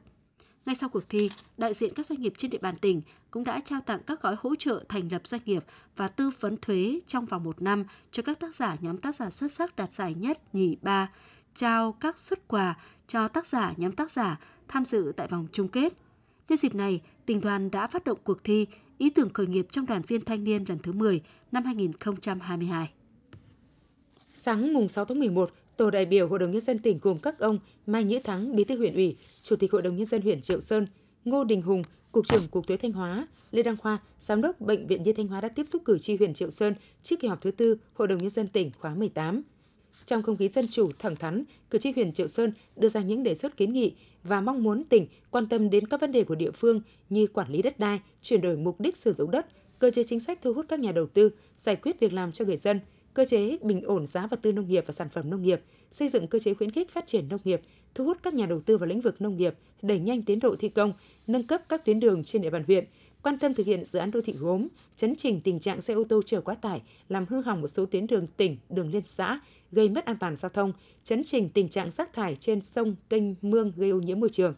Ngay 0.67 0.77
sau 0.77 0.89
cuộc 0.89 1.09
thi, 1.09 1.31
đại 1.59 1.75
diện 1.75 1.95
các 1.95 2.07
doanh 2.07 2.21
nghiệp 2.21 2.33
trên 2.37 2.51
địa 2.51 2.59
bàn 2.59 2.77
tỉnh 2.77 3.03
cũng 3.31 3.45
đã 3.45 3.61
trao 3.65 3.81
tặng 3.81 4.01
các 4.07 4.23
gói 4.23 4.37
hỗ 4.39 4.55
trợ 4.57 4.85
thành 4.89 5.13
lập 5.13 5.27
doanh 5.27 5.41
nghiệp 5.45 5.65
và 5.97 6.09
tư 6.09 6.31
vấn 6.41 6.57
thuế 6.57 7.01
trong 7.07 7.27
vòng 7.27 7.45
một 7.45 7.63
năm 7.63 7.85
cho 8.11 8.23
các 8.23 8.41
tác 8.41 8.57
giả 8.57 8.77
nhóm 8.81 8.99
tác 8.99 9.15
giả 9.15 9.31
xuất 9.31 9.53
sắc 9.53 9.77
đạt 9.77 9.93
giải 9.93 10.15
nhất, 10.15 10.55
nhì, 10.55 10.77
ba, 10.83 11.11
trao 11.55 11.93
các 11.93 12.19
xuất 12.19 12.49
quà 12.49 12.79
cho 13.07 13.29
tác 13.29 13.47
giả 13.47 13.73
nhóm 13.77 13.93
tác 13.93 14.11
giả 14.11 14.39
tham 14.71 14.85
dự 14.85 15.13
tại 15.17 15.29
vòng 15.29 15.47
chung 15.53 15.69
kết. 15.69 15.93
Nhân 16.49 16.59
dịp 16.59 16.75
này, 16.75 17.01
tỉnh 17.27 17.41
đoàn 17.41 17.71
đã 17.71 17.87
phát 17.87 18.05
động 18.05 18.19
cuộc 18.25 18.45
thi 18.45 18.67
Ý 19.01 19.11
tưởng 19.11 19.31
khởi 19.33 19.47
nghiệp 19.47 19.67
trong 19.71 19.87
đoàn 19.87 20.03
viên 20.09 20.25
thanh 20.25 20.45
niên 20.45 20.65
lần 20.69 20.79
thứ 20.79 20.93
10 20.93 21.21
năm 21.53 21.65
2022. 21.65 22.91
Sáng 24.35 24.73
mùng 24.73 24.89
6 24.89 25.05
tháng 25.05 25.19
11, 25.19 25.51
tổ 25.77 25.91
đại 25.91 26.07
biểu 26.07 26.29
Hội 26.29 26.39
đồng 26.39 26.51
nhân 26.51 26.61
dân 26.61 26.79
tỉnh 26.79 26.99
gồm 27.03 27.19
các 27.19 27.39
ông 27.39 27.59
Mai 27.87 28.05
Nghĩa 28.05 28.19
Thắng, 28.19 28.57
Bí 28.57 28.65
thư 28.65 28.77
huyện 28.79 28.95
ủy, 28.95 29.17
Chủ 29.43 29.57
tịch 29.57 29.73
Hội 29.73 29.83
đồng 29.83 29.97
nhân 29.97 30.07
dân 30.07 30.23
huyện 30.23 30.41
Triệu 30.41 30.61
Sơn, 30.61 30.87
Ngô 31.25 31.45
Đình 31.45 31.63
Hùng, 31.63 31.83
Cục 32.13 32.27
trưởng 32.27 32.49
Cục 32.49 32.67
Thuế 32.67 32.77
Thanh 32.77 32.93
Hóa, 32.93 33.27
Lê 33.51 33.63
Đăng 33.63 33.77
Khoa, 33.77 33.99
Giám 34.19 34.41
đốc 34.41 34.61
Bệnh 34.61 34.87
viện 34.87 35.03
Nhi 35.03 35.13
Thanh 35.13 35.29
Hóa 35.29 35.41
đã 35.41 35.49
tiếp 35.49 35.69
xúc 35.69 35.83
cử 35.85 35.99
tri 35.99 36.17
huyện 36.17 36.35
Triệu 36.35 36.51
Sơn 36.51 36.75
trước 37.03 37.21
kỳ 37.21 37.29
họp 37.29 37.41
thứ 37.43 37.51
tư 37.51 37.77
Hội 37.95 38.09
đồng 38.09 38.19
nhân 38.19 38.31
dân 38.31 38.49
tỉnh 38.49 38.71
khóa 38.81 38.95
18. 38.95 39.43
Trong 40.05 40.23
không 40.23 40.37
khí 40.37 40.49
dân 40.49 40.69
chủ, 40.69 40.91
thẳng 40.99 41.17
thắn, 41.17 41.45
cử 41.71 41.79
tri 41.79 41.93
huyện 41.93 42.13
Triệu 42.13 42.27
Sơn 42.27 42.53
đưa 42.77 42.89
ra 42.89 43.03
những 43.03 43.23
đề 43.23 43.35
xuất 43.35 43.57
kiến 43.57 43.73
nghị 43.73 43.95
và 44.25 44.41
mong 44.41 44.63
muốn 44.63 44.85
tỉnh 44.85 45.07
quan 45.31 45.47
tâm 45.47 45.71
đến 45.71 45.87
các 45.87 46.01
vấn 46.01 46.13
đề 46.13 46.25
của 46.25 46.35
địa 46.35 46.51
phương 46.51 46.81
như 47.09 47.27
quản 47.27 47.51
lý 47.51 47.63
đất 47.63 47.79
đai, 47.79 48.01
chuyển 48.23 48.41
đổi 48.41 48.57
mục 48.57 48.81
đích 48.81 48.97
sử 48.97 49.13
dụng 49.13 49.31
đất, 49.31 49.47
cơ 49.79 49.91
chế 49.91 50.03
chính 50.05 50.21
sách 50.21 50.39
thu 50.43 50.53
hút 50.53 50.67
các 50.69 50.81
nhà 50.81 50.93
đầu 50.93 51.07
tư, 51.07 51.31
giải 51.57 51.77
quyết 51.77 52.01
việc 52.01 52.13
làm 52.13 52.33
cho 52.33 52.45
người 52.45 52.57
dân, 52.57 52.81
cơ 53.15 53.25
chế 53.25 53.59
bình 53.63 53.83
ổn 53.83 54.07
giá 54.07 54.27
vật 54.27 54.43
tư 54.43 54.53
nông 54.53 54.69
nghiệp 54.69 54.85
và 54.87 54.93
sản 54.93 55.09
phẩm 55.09 55.31
nông 55.31 55.43
nghiệp, 55.43 55.61
xây 55.91 56.09
dựng 56.09 56.27
cơ 56.27 56.39
chế 56.39 56.55
khuyến 56.55 56.71
khích 56.71 56.91
phát 56.91 57.07
triển 57.07 57.29
nông 57.29 57.41
nghiệp, 57.45 57.61
thu 57.95 58.05
hút 58.05 58.19
các 58.23 58.35
nhà 58.35 58.47
đầu 58.47 58.61
tư 58.61 58.77
vào 58.77 58.87
lĩnh 58.87 59.01
vực 59.01 59.21
nông 59.23 59.37
nghiệp, 59.37 59.55
đẩy 59.83 59.99
nhanh 59.99 60.23
tiến 60.23 60.41
độ 60.41 60.57
thi 60.57 60.69
công, 60.69 60.93
nâng 61.27 61.47
cấp 61.47 61.63
các 61.69 61.85
tuyến 61.85 62.01
đường 62.01 62.25
trên 62.25 62.43
địa 62.43 62.51
bàn 62.51 62.65
huyện, 62.67 62.85
quan 63.23 63.39
tâm 63.39 63.55
thực 63.55 63.67
hiện 63.67 63.85
dự 63.85 63.99
án 63.99 64.11
đô 64.11 64.21
thị 64.21 64.33
gốm, 64.33 64.69
chấn 64.97 65.17
chỉnh 65.17 65.41
tình 65.41 65.61
trạng 65.61 65.81
xe 65.81 65.95
ô 65.95 66.05
tô 66.05 66.23
chở 66.27 66.41
quá 66.41 66.55
tải, 66.55 66.83
làm 67.09 67.27
hư 67.29 67.41
hỏng 67.41 67.61
một 67.61 67.69
số 67.69 67.87
tuyến 67.87 68.07
đường 68.07 68.27
tỉnh, 68.37 68.57
đường 68.69 68.91
liên 68.91 69.03
xã, 69.07 69.41
gây 69.73 69.89
mất 69.89 70.05
an 70.05 70.17
toàn 70.21 70.37
giao 70.37 70.49
thông, 70.49 70.73
chấn 71.03 71.25
chỉnh 71.25 71.49
tình 71.49 71.69
trạng 71.69 71.91
rác 71.91 72.13
thải 72.13 72.37
trên 72.37 72.61
sông, 72.61 72.97
kênh, 73.09 73.23
mương 73.43 73.73
gây 73.77 73.91
ô 73.91 74.01
nhiễm 74.01 74.21
môi 74.21 74.29
trường. 74.29 74.55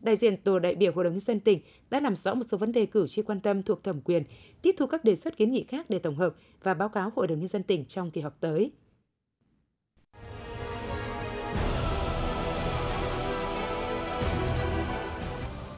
Đại 0.00 0.16
diện 0.16 0.36
tổ 0.36 0.58
đại 0.58 0.74
biểu 0.74 0.92
Hội 0.92 1.04
đồng 1.04 1.12
nhân 1.12 1.20
dân 1.20 1.40
tỉnh 1.40 1.60
đã 1.90 2.00
làm 2.00 2.16
rõ 2.16 2.34
một 2.34 2.44
số 2.48 2.56
vấn 2.56 2.72
đề 2.72 2.86
cử 2.86 3.06
tri 3.06 3.22
quan 3.22 3.40
tâm 3.40 3.62
thuộc 3.62 3.84
thẩm 3.84 4.00
quyền, 4.00 4.22
tiếp 4.62 4.74
thu 4.78 4.86
các 4.86 5.04
đề 5.04 5.16
xuất 5.16 5.36
kiến 5.36 5.50
nghị 5.50 5.64
khác 5.64 5.90
để 5.90 5.98
tổng 5.98 6.16
hợp 6.16 6.34
và 6.62 6.74
báo 6.74 6.88
cáo 6.88 7.12
Hội 7.16 7.26
đồng 7.26 7.38
nhân 7.38 7.48
dân 7.48 7.62
tỉnh 7.62 7.84
trong 7.84 8.10
kỳ 8.10 8.20
họp 8.20 8.40
tới. 8.40 8.70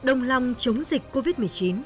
Đồng 0.03 0.23
lòng 0.23 0.53
chống 0.57 0.83
dịch 0.87 1.01
COVID-19 1.11 1.81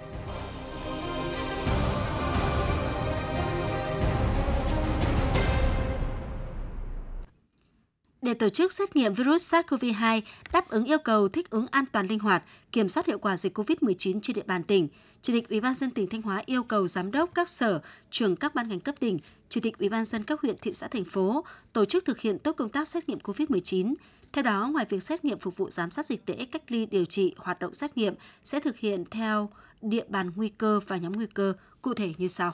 Để 8.25 8.33
tổ 8.33 8.49
chức 8.49 8.71
xét 8.71 8.95
nghiệm 8.95 9.13
virus 9.13 9.53
SARS-CoV-2 9.53 10.21
đáp 10.53 10.69
ứng 10.69 10.85
yêu 10.85 10.97
cầu 10.97 11.29
thích 11.29 11.49
ứng 11.49 11.65
an 11.71 11.85
toàn 11.91 12.07
linh 12.07 12.19
hoạt, 12.19 12.43
kiểm 12.71 12.89
soát 12.89 13.07
hiệu 13.07 13.19
quả 13.19 13.37
dịch 13.37 13.57
COVID-19 13.57 14.19
trên 14.21 14.35
địa 14.35 14.43
bàn 14.45 14.63
tỉnh, 14.63 14.87
Chủ 15.21 15.33
tịch 15.33 15.49
Ủy 15.49 15.61
ban 15.61 15.75
dân 15.75 15.91
tỉnh 15.91 16.07
Thanh 16.09 16.21
Hóa 16.21 16.41
yêu 16.45 16.63
cầu 16.63 16.87
giám 16.87 17.11
đốc 17.11 17.29
các 17.35 17.49
sở, 17.49 17.81
trưởng 18.09 18.35
các 18.35 18.55
ban 18.55 18.69
ngành 18.69 18.79
cấp 18.79 18.95
tỉnh, 18.99 19.19
Chủ 19.49 19.61
tịch 19.61 19.77
Ủy 19.79 19.89
ban 19.89 20.05
dân 20.05 20.23
các 20.23 20.41
huyện, 20.41 20.55
thị 20.61 20.73
xã, 20.73 20.87
thành 20.87 21.03
phố 21.03 21.43
tổ 21.73 21.85
chức 21.85 22.05
thực 22.05 22.19
hiện 22.19 22.39
tốt 22.39 22.53
công 22.53 22.69
tác 22.69 22.87
xét 22.87 23.09
nghiệm 23.09 23.19
COVID-19. 23.19 23.93
Theo 24.33 24.43
đó, 24.43 24.69
ngoài 24.73 24.85
việc 24.89 25.03
xét 25.03 25.25
nghiệm 25.25 25.39
phục 25.39 25.57
vụ 25.57 25.69
giám 25.69 25.91
sát 25.91 26.05
dịch 26.05 26.25
tễ, 26.25 26.45
cách 26.51 26.71
ly, 26.71 26.85
điều 26.85 27.05
trị, 27.05 27.33
hoạt 27.37 27.59
động 27.59 27.73
xét 27.73 27.97
nghiệm 27.97 28.13
sẽ 28.43 28.59
thực 28.59 28.77
hiện 28.77 29.03
theo 29.11 29.49
địa 29.81 30.05
bàn 30.09 30.31
nguy 30.35 30.49
cơ 30.49 30.79
và 30.87 30.97
nhóm 30.97 31.11
nguy 31.11 31.27
cơ 31.33 31.53
cụ 31.81 31.93
thể 31.93 32.13
như 32.17 32.27
sau. 32.27 32.53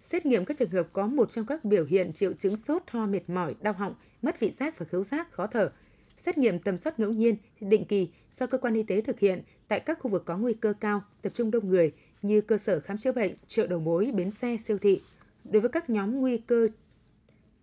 Xét 0.00 0.26
nghiệm 0.26 0.44
các 0.44 0.56
trường 0.56 0.70
hợp 0.70 0.86
có 0.92 1.06
một 1.06 1.30
trong 1.30 1.46
các 1.46 1.64
biểu 1.64 1.84
hiện 1.84 2.12
triệu 2.12 2.32
chứng 2.32 2.56
sốt, 2.56 2.82
ho, 2.90 3.06
mệt 3.06 3.30
mỏi, 3.30 3.54
đau 3.60 3.72
họng, 3.72 3.94
mất 4.22 4.40
vị 4.40 4.50
giác 4.50 4.78
và 4.78 4.86
khứu 4.86 5.02
giác, 5.02 5.32
khó 5.32 5.46
thở. 5.46 5.72
Xét 6.16 6.38
nghiệm 6.38 6.58
tầm 6.58 6.78
soát 6.78 6.98
ngẫu 6.98 7.12
nhiên, 7.12 7.36
định 7.60 7.84
kỳ 7.84 8.08
do 8.30 8.46
cơ 8.46 8.58
quan 8.58 8.74
y 8.74 8.82
tế 8.82 9.00
thực 9.00 9.18
hiện 9.18 9.42
tại 9.68 9.80
các 9.80 9.98
khu 10.00 10.10
vực 10.10 10.22
có 10.24 10.38
nguy 10.38 10.54
cơ 10.54 10.72
cao, 10.80 11.02
tập 11.22 11.32
trung 11.34 11.50
đông 11.50 11.68
người 11.68 11.92
như 12.22 12.40
cơ 12.40 12.58
sở 12.58 12.80
khám 12.80 12.96
chữa 12.96 13.12
bệnh, 13.12 13.34
chợ 13.46 13.66
đầu 13.66 13.80
mối, 13.80 14.10
bến 14.14 14.30
xe, 14.30 14.56
siêu 14.64 14.78
thị. 14.78 15.02
Đối 15.44 15.60
với 15.60 15.70
các 15.70 15.90
nhóm 15.90 16.20
nguy 16.20 16.38
cơ 16.38 16.68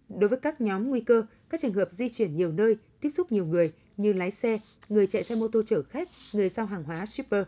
Đối 0.10 0.30
với 0.30 0.40
các 0.40 0.62
nhóm 0.62 0.90
nguy 0.90 1.02
cơ, 1.02 1.24
các 1.50 1.60
trường 1.60 1.74
hợp 1.74 1.92
di 1.92 2.10
chuyển 2.10 2.36
nhiều 2.36 2.52
nơi, 2.52 2.78
tiếp 3.02 3.10
xúc 3.10 3.32
nhiều 3.32 3.46
người 3.46 3.74
như 3.98 4.14
lái 4.14 4.32
xe, 4.32 4.60
người 4.90 5.08
chạy 5.08 5.24
xe 5.24 5.36
mô 5.36 5.48
tô 5.48 5.62
chở 5.66 5.84
khách, 5.84 6.10
người 6.34 6.50
giao 6.50 6.66
hàng 6.66 6.84
hóa 6.84 7.06
shipper. 7.06 7.44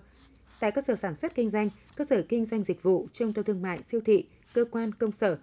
Tại 0.59 0.71
cơ 0.71 0.81
sở 0.81 0.95
sản 0.95 1.15
xuất 1.15 1.35
kinh 1.35 1.49
doanh, 1.49 1.69
cơ 1.95 2.05
sở 2.05 2.21
kinh 2.29 2.45
doanh 2.45 2.63
dịch 2.63 2.83
vụ, 2.83 3.07
trung 3.11 3.33
tâm 3.33 3.45
thương 3.45 3.61
mại, 3.61 3.83
siêu 3.83 4.01
thị, 4.05 4.25
cơ 4.53 4.65
quan 4.65 4.91
công 4.93 5.11
sở, 5.11 5.37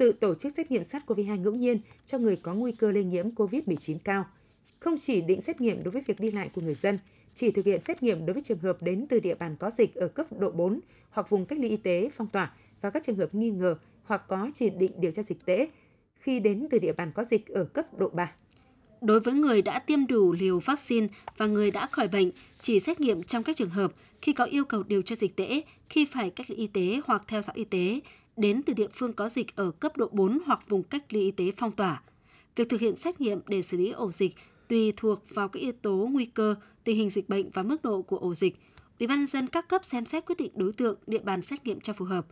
tự 0.00 0.12
tổ 0.12 0.34
chức 0.34 0.52
xét 0.56 0.70
nghiệm 0.70 0.82
SARS-CoV-2 0.82 1.40
ngẫu 1.40 1.54
nhiên 1.54 1.80
cho 2.06 2.18
người 2.18 2.36
có 2.36 2.54
nguy 2.54 2.72
cơ 2.72 2.92
lây 2.92 3.04
nhiễm 3.04 3.30
COVID-19 3.30 3.98
cao. 4.04 4.24
Không 4.78 4.94
chỉ 4.98 5.20
định 5.20 5.40
xét 5.40 5.60
nghiệm 5.60 5.84
đối 5.84 5.92
với 5.92 6.02
việc 6.06 6.20
đi 6.20 6.30
lại 6.30 6.50
của 6.54 6.60
người 6.60 6.74
dân, 6.74 6.98
chỉ 7.34 7.50
thực 7.50 7.66
hiện 7.66 7.80
xét 7.80 8.02
nghiệm 8.02 8.26
đối 8.26 8.34
với 8.34 8.42
trường 8.42 8.58
hợp 8.58 8.82
đến 8.82 9.06
từ 9.08 9.20
địa 9.20 9.34
bàn 9.34 9.56
có 9.58 9.70
dịch 9.70 9.94
ở 9.94 10.08
cấp 10.08 10.26
độ 10.38 10.50
4 10.50 10.80
hoặc 11.10 11.30
vùng 11.30 11.46
cách 11.46 11.58
ly 11.58 11.68
y 11.68 11.76
tế 11.76 12.10
phong 12.14 12.26
tỏa 12.26 12.52
và 12.80 12.90
các 12.90 13.02
trường 13.02 13.16
hợp 13.16 13.34
nghi 13.34 13.50
ngờ 13.50 13.76
hoặc 14.04 14.28
có 14.28 14.50
chỉ 14.54 14.70
định 14.70 14.92
điều 14.96 15.10
tra 15.10 15.22
dịch 15.22 15.44
tễ 15.44 15.68
khi 16.14 16.40
đến 16.40 16.66
từ 16.70 16.78
địa 16.78 16.92
bàn 16.92 17.12
có 17.14 17.24
dịch 17.24 17.46
ở 17.46 17.64
cấp 17.64 17.98
độ 17.98 18.08
3. 18.08 18.32
Đối 19.00 19.20
với 19.20 19.34
người 19.34 19.62
đã 19.62 19.78
tiêm 19.78 20.06
đủ 20.06 20.32
liều 20.32 20.58
vaccine 20.58 21.06
và 21.36 21.46
người 21.46 21.70
đã 21.70 21.88
khỏi 21.92 22.08
bệnh, 22.08 22.30
chỉ 22.60 22.80
xét 22.80 23.00
nghiệm 23.00 23.22
trong 23.22 23.42
các 23.42 23.56
trường 23.56 23.70
hợp 23.70 23.92
khi 24.22 24.32
có 24.32 24.44
yêu 24.44 24.64
cầu 24.64 24.82
điều 24.82 25.02
tra 25.02 25.16
dịch 25.16 25.36
tễ, 25.36 25.62
khi 25.88 26.04
phải 26.04 26.30
cách 26.30 26.50
ly 26.50 26.56
y 26.56 26.66
tế 26.66 27.00
hoặc 27.06 27.22
theo 27.26 27.42
dõi 27.42 27.54
y 27.56 27.64
tế, 27.64 28.00
đến 28.40 28.62
từ 28.62 28.72
địa 28.72 28.88
phương 28.92 29.12
có 29.12 29.28
dịch 29.28 29.56
ở 29.56 29.70
cấp 29.70 29.96
độ 29.96 30.08
4 30.12 30.38
hoặc 30.46 30.68
vùng 30.68 30.82
cách 30.82 31.04
ly 31.12 31.20
y 31.20 31.30
tế 31.30 31.50
phong 31.56 31.70
tỏa. 31.70 32.02
Việc 32.56 32.68
thực 32.68 32.80
hiện 32.80 32.96
xét 32.96 33.20
nghiệm 33.20 33.40
để 33.46 33.62
xử 33.62 33.76
lý 33.76 33.90
ổ 33.90 34.12
dịch 34.12 34.34
tùy 34.68 34.92
thuộc 34.96 35.24
vào 35.28 35.48
các 35.48 35.60
yếu 35.60 35.72
tố 35.72 36.08
nguy 36.10 36.24
cơ, 36.24 36.54
tình 36.84 36.96
hình 36.96 37.10
dịch 37.10 37.28
bệnh 37.28 37.50
và 37.50 37.62
mức 37.62 37.82
độ 37.82 38.02
của 38.02 38.16
ổ 38.16 38.34
dịch. 38.34 38.56
Ủy 38.98 39.06
ban 39.06 39.18
nhân 39.18 39.26
dân 39.26 39.46
các 39.46 39.68
cấp 39.68 39.84
xem 39.84 40.04
xét 40.04 40.26
quyết 40.26 40.38
định 40.38 40.52
đối 40.54 40.72
tượng, 40.72 40.98
địa 41.06 41.18
bàn 41.18 41.42
xét 41.42 41.66
nghiệm 41.66 41.80
cho 41.80 41.92
phù 41.92 42.04
hợp. 42.04 42.26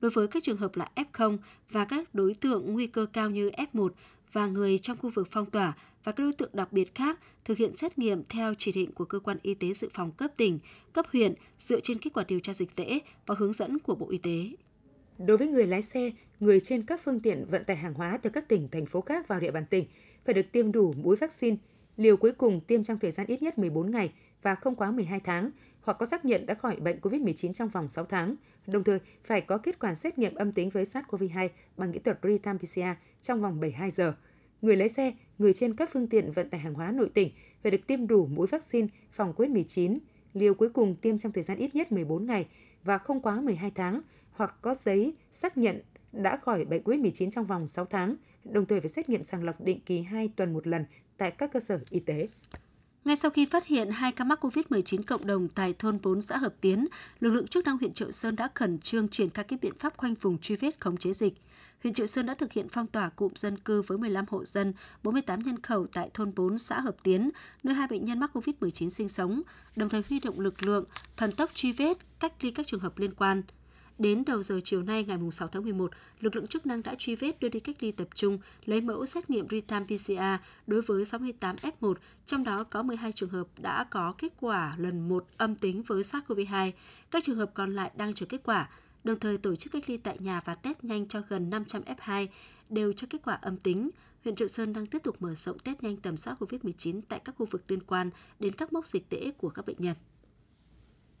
Đối 0.00 0.10
với 0.10 0.28
các 0.28 0.42
trường 0.42 0.56
hợp 0.56 0.76
là 0.76 0.88
F0 0.96 1.38
và 1.70 1.84
các 1.84 2.14
đối 2.14 2.34
tượng 2.34 2.72
nguy 2.72 2.86
cơ 2.86 3.06
cao 3.12 3.30
như 3.30 3.50
F1 3.50 3.88
và 4.32 4.46
người 4.46 4.78
trong 4.78 4.96
khu 4.96 5.10
vực 5.10 5.28
phong 5.30 5.50
tỏa 5.50 5.72
và 6.04 6.12
các 6.12 6.22
đối 6.22 6.32
tượng 6.32 6.50
đặc 6.52 6.72
biệt 6.72 6.94
khác 6.94 7.20
thực 7.44 7.58
hiện 7.58 7.76
xét 7.76 7.98
nghiệm 7.98 8.24
theo 8.24 8.54
chỉ 8.58 8.72
định 8.72 8.92
của 8.92 9.04
cơ 9.04 9.18
quan 9.18 9.38
y 9.42 9.54
tế 9.54 9.74
dự 9.74 9.88
phòng 9.94 10.12
cấp 10.12 10.30
tỉnh, 10.36 10.58
cấp 10.92 11.06
huyện 11.12 11.34
dựa 11.58 11.80
trên 11.80 11.98
kết 11.98 12.10
quả 12.14 12.24
điều 12.28 12.40
tra 12.40 12.52
dịch 12.54 12.76
tễ 12.76 12.98
và 13.26 13.34
hướng 13.38 13.52
dẫn 13.52 13.78
của 13.78 13.94
Bộ 13.94 14.10
Y 14.10 14.18
tế. 14.18 14.50
Đối 15.18 15.36
với 15.36 15.46
người 15.46 15.66
lái 15.66 15.82
xe, 15.82 16.10
người 16.40 16.60
trên 16.60 16.82
các 16.82 17.00
phương 17.04 17.20
tiện 17.20 17.46
vận 17.50 17.64
tải 17.64 17.76
hàng 17.76 17.94
hóa 17.94 18.18
từ 18.22 18.30
các 18.30 18.48
tỉnh, 18.48 18.68
thành 18.68 18.86
phố 18.86 19.00
khác 19.00 19.28
vào 19.28 19.40
địa 19.40 19.50
bàn 19.50 19.66
tỉnh 19.70 19.84
phải 20.24 20.34
được 20.34 20.52
tiêm 20.52 20.72
đủ 20.72 20.92
mũi 20.92 21.16
vaccine, 21.16 21.56
liều 21.96 22.16
cuối 22.16 22.32
cùng 22.32 22.60
tiêm 22.60 22.84
trong 22.84 22.98
thời 22.98 23.10
gian 23.10 23.26
ít 23.26 23.42
nhất 23.42 23.58
14 23.58 23.90
ngày 23.90 24.12
và 24.42 24.54
không 24.54 24.74
quá 24.74 24.90
12 24.90 25.20
tháng, 25.20 25.50
hoặc 25.80 25.96
có 25.98 26.06
xác 26.06 26.24
nhận 26.24 26.46
đã 26.46 26.54
khỏi 26.54 26.76
bệnh 26.76 26.98
COVID-19 27.00 27.52
trong 27.52 27.68
vòng 27.68 27.88
6 27.88 28.04
tháng, 28.04 28.36
đồng 28.66 28.84
thời 28.84 28.98
phải 29.24 29.40
có 29.40 29.58
kết 29.58 29.78
quả 29.78 29.94
xét 29.94 30.18
nghiệm 30.18 30.34
âm 30.34 30.52
tính 30.52 30.70
với 30.70 30.84
SARS-CoV-2 30.84 31.48
bằng 31.76 31.92
kỹ 31.92 31.98
thuật 31.98 32.18
real-time 32.22 32.58
PCR 32.58 33.00
trong 33.22 33.42
vòng 33.42 33.60
72 33.60 33.90
giờ. 33.90 34.14
Người 34.62 34.76
lái 34.76 34.88
xe, 34.88 35.12
người 35.38 35.52
trên 35.52 35.74
các 35.76 35.90
phương 35.92 36.08
tiện 36.08 36.32
vận 36.32 36.50
tải 36.50 36.60
hàng 36.60 36.74
hóa 36.74 36.92
nội 36.92 37.10
tỉnh 37.14 37.30
phải 37.62 37.72
được 37.72 37.86
tiêm 37.86 38.06
đủ 38.06 38.26
mũi 38.26 38.46
vaccine 38.46 38.88
phòng 39.10 39.32
COVID-19, 39.36 39.98
liều 40.34 40.54
cuối 40.54 40.68
cùng 40.68 40.96
tiêm 40.96 41.18
trong 41.18 41.32
thời 41.32 41.42
gian 41.42 41.58
ít 41.58 41.74
nhất 41.74 41.92
14 41.92 42.26
ngày 42.26 42.46
và 42.84 42.98
không 42.98 43.20
quá 43.20 43.40
12 43.40 43.70
tháng, 43.74 44.00
hoặc 44.34 44.54
có 44.62 44.74
giấy 44.74 45.14
xác 45.30 45.58
nhận 45.58 45.80
đã 46.12 46.36
khỏi 46.36 46.64
bệnh 46.64 46.82
COVID-19 46.82 47.30
trong 47.30 47.46
vòng 47.46 47.68
6 47.68 47.84
tháng, 47.84 48.16
đồng 48.44 48.66
thời 48.66 48.80
phải 48.80 48.88
xét 48.88 49.08
nghiệm 49.08 49.22
sàng 49.22 49.44
lọc 49.44 49.60
định 49.60 49.80
kỳ 49.86 50.02
2 50.02 50.28
tuần 50.36 50.52
một 50.52 50.66
lần 50.66 50.84
tại 51.16 51.30
các 51.30 51.52
cơ 51.52 51.60
sở 51.60 51.78
y 51.90 52.00
tế. 52.00 52.28
Ngay 53.04 53.16
sau 53.16 53.30
khi 53.30 53.46
phát 53.46 53.66
hiện 53.66 53.90
hai 53.90 54.12
ca 54.12 54.24
mắc 54.24 54.44
COVID-19 54.44 55.02
cộng 55.06 55.26
đồng 55.26 55.48
tại 55.48 55.74
thôn 55.78 55.98
4 56.02 56.20
xã 56.20 56.36
Hợp 56.36 56.54
Tiến, 56.60 56.86
lực 57.20 57.30
lượng 57.30 57.46
chức 57.46 57.64
năng 57.64 57.78
huyện 57.78 57.92
Triệu 57.92 58.10
Sơn 58.10 58.36
đã 58.36 58.48
khẩn 58.54 58.78
trương 58.78 59.08
triển 59.08 59.30
khai 59.30 59.44
các 59.48 59.58
biện 59.62 59.72
pháp 59.78 59.96
khoanh 59.96 60.14
vùng 60.14 60.38
truy 60.38 60.56
vết 60.56 60.80
khống 60.80 60.96
chế 60.96 61.12
dịch. 61.12 61.34
Huyện 61.82 61.94
Triệu 61.94 62.06
Sơn 62.06 62.26
đã 62.26 62.34
thực 62.34 62.52
hiện 62.52 62.66
phong 62.70 62.86
tỏa 62.86 63.08
cụm 63.08 63.32
dân 63.34 63.58
cư 63.58 63.82
với 63.82 63.98
15 63.98 64.24
hộ 64.28 64.44
dân, 64.44 64.72
48 65.02 65.40
nhân 65.40 65.62
khẩu 65.62 65.86
tại 65.86 66.10
thôn 66.14 66.32
4 66.36 66.58
xã 66.58 66.80
Hợp 66.80 66.96
Tiến, 67.02 67.30
nơi 67.62 67.74
hai 67.74 67.88
bệnh 67.88 68.04
nhân 68.04 68.20
mắc 68.20 68.30
COVID-19 68.36 68.90
sinh 68.90 69.08
sống, 69.08 69.42
đồng 69.76 69.88
thời 69.88 70.02
huy 70.08 70.20
động 70.20 70.40
lực 70.40 70.62
lượng, 70.62 70.84
thần 71.16 71.32
tốc 71.32 71.50
truy 71.54 71.72
vết, 71.72 71.98
cách 72.20 72.32
ly 72.40 72.50
các 72.50 72.66
trường 72.66 72.80
hợp 72.80 72.98
liên 72.98 73.14
quan– 73.14 73.42
Đến 73.98 74.22
đầu 74.26 74.42
giờ 74.42 74.60
chiều 74.64 74.82
nay 74.82 75.04
ngày 75.04 75.18
6 75.32 75.48
tháng 75.48 75.62
11, 75.62 75.90
lực 76.20 76.36
lượng 76.36 76.46
chức 76.46 76.66
năng 76.66 76.82
đã 76.82 76.94
truy 76.98 77.16
vết 77.16 77.40
đưa 77.40 77.48
đi 77.48 77.60
cách 77.60 77.76
ly 77.80 77.92
tập 77.92 78.08
trung, 78.14 78.38
lấy 78.64 78.80
mẫu 78.80 79.06
xét 79.06 79.30
nghiệm 79.30 79.46
real-time 79.46 79.84
PCR 79.84 80.44
đối 80.66 80.82
với 80.82 81.04
68 81.04 81.56
F1, 81.56 81.94
trong 82.26 82.44
đó 82.44 82.64
có 82.64 82.82
12 82.82 83.12
trường 83.12 83.28
hợp 83.28 83.46
đã 83.58 83.84
có 83.90 84.14
kết 84.18 84.32
quả 84.40 84.74
lần 84.78 85.08
1 85.08 85.26
âm 85.36 85.54
tính 85.56 85.82
với 85.82 86.02
SARS-CoV-2. 86.02 86.72
Các 87.10 87.24
trường 87.24 87.36
hợp 87.36 87.50
còn 87.54 87.74
lại 87.74 87.90
đang 87.96 88.14
chờ 88.14 88.26
kết 88.26 88.40
quả, 88.44 88.68
đồng 89.04 89.18
thời 89.18 89.38
tổ 89.38 89.56
chức 89.56 89.72
cách 89.72 89.90
ly 89.90 89.96
tại 89.96 90.16
nhà 90.20 90.40
và 90.44 90.54
test 90.54 90.84
nhanh 90.84 91.08
cho 91.08 91.22
gần 91.28 91.50
500 91.50 91.82
F2 91.82 92.26
đều 92.68 92.92
cho 92.92 93.06
kết 93.10 93.18
quả 93.24 93.34
âm 93.34 93.56
tính. 93.56 93.90
Huyện 94.24 94.36
Triệu 94.36 94.48
Sơn 94.48 94.72
đang 94.72 94.86
tiếp 94.86 95.02
tục 95.02 95.16
mở 95.20 95.34
rộng 95.34 95.58
test 95.58 95.82
nhanh 95.82 95.96
tầm 95.96 96.16
soát 96.16 96.42
COVID-19 96.42 97.00
tại 97.08 97.20
các 97.24 97.34
khu 97.38 97.46
vực 97.50 97.62
liên 97.68 97.82
quan 97.82 98.10
đến 98.40 98.52
các 98.54 98.72
mốc 98.72 98.86
dịch 98.86 99.08
tễ 99.08 99.30
của 99.38 99.48
các 99.48 99.66
bệnh 99.66 99.76
nhân. 99.78 99.94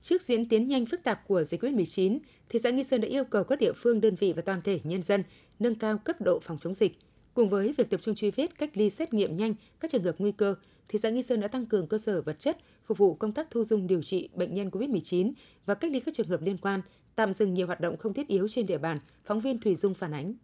Trước 0.04 0.22
diễn 0.22 0.48
tiến 0.48 0.68
nhanh 0.68 0.86
phức 0.86 1.02
tạp 1.02 1.28
của 1.28 1.44
dịch 1.44 1.62
COVID-19, 1.62 2.18
thị 2.48 2.58
xã 2.62 2.70
Nghi 2.70 2.82
Sơn 2.84 3.00
đã 3.00 3.08
yêu 3.08 3.24
cầu 3.24 3.44
các 3.44 3.58
địa 3.58 3.72
phương, 3.72 4.00
đơn 4.00 4.14
vị 4.14 4.32
và 4.32 4.42
toàn 4.42 4.62
thể 4.62 4.80
nhân 4.84 5.02
dân 5.02 5.22
nâng 5.58 5.74
cao 5.74 5.98
cấp 5.98 6.20
độ 6.20 6.40
phòng 6.42 6.58
chống 6.58 6.74
dịch. 6.74 6.98
Cùng 7.34 7.48
với 7.48 7.74
việc 7.78 7.90
tập 7.90 8.00
trung 8.02 8.14
truy 8.14 8.30
vết, 8.30 8.58
cách 8.58 8.70
ly 8.74 8.90
xét 8.90 9.14
nghiệm 9.14 9.36
nhanh 9.36 9.54
các 9.80 9.90
trường 9.90 10.02
hợp 10.02 10.14
nguy 10.18 10.32
cơ, 10.32 10.54
thị 10.88 10.98
xã 11.02 11.10
Nghi 11.10 11.22
Sơn 11.22 11.40
đã 11.40 11.48
tăng 11.48 11.66
cường 11.66 11.86
cơ 11.86 11.98
sở 11.98 12.22
vật 12.22 12.38
chất 12.38 12.58
phục 12.86 12.98
vụ 12.98 13.14
công 13.14 13.32
tác 13.32 13.50
thu 13.50 13.64
dung 13.64 13.86
điều 13.86 14.02
trị 14.02 14.28
bệnh 14.34 14.54
nhân 14.54 14.68
COVID-19 14.68 15.32
và 15.66 15.74
cách 15.74 15.90
ly 15.90 16.00
các 16.00 16.14
trường 16.14 16.28
hợp 16.28 16.42
liên 16.42 16.58
quan, 16.58 16.80
tạm 17.16 17.32
dừng 17.32 17.54
nhiều 17.54 17.66
hoạt 17.66 17.80
động 17.80 17.96
không 17.96 18.14
thiết 18.14 18.28
yếu 18.28 18.48
trên 18.48 18.66
địa 18.66 18.78
bàn, 18.78 18.98
phóng 19.24 19.40
viên 19.40 19.58
Thủy 19.58 19.74
Dung 19.74 19.94
phản 19.94 20.14
ánh. 20.14 20.34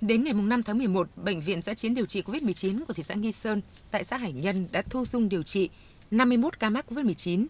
Đến 0.00 0.24
ngày 0.24 0.34
5 0.34 0.62
tháng 0.62 0.78
11, 0.78 1.08
Bệnh 1.16 1.40
viện 1.40 1.62
giã 1.62 1.74
chiến 1.74 1.94
điều 1.94 2.06
trị 2.06 2.22
COVID-19 2.22 2.84
của 2.84 2.94
thị 2.94 3.02
xã 3.02 3.14
Nghi 3.14 3.32
Sơn 3.32 3.60
tại 3.90 4.04
xã 4.04 4.16
Hải 4.16 4.32
Nhân 4.32 4.68
đã 4.72 4.82
thu 4.82 5.04
dung 5.04 5.28
điều 5.28 5.42
trị 5.42 5.68
51 6.10 6.60
ca 6.60 6.70
mắc 6.70 6.86
COVID-19, 6.88 7.46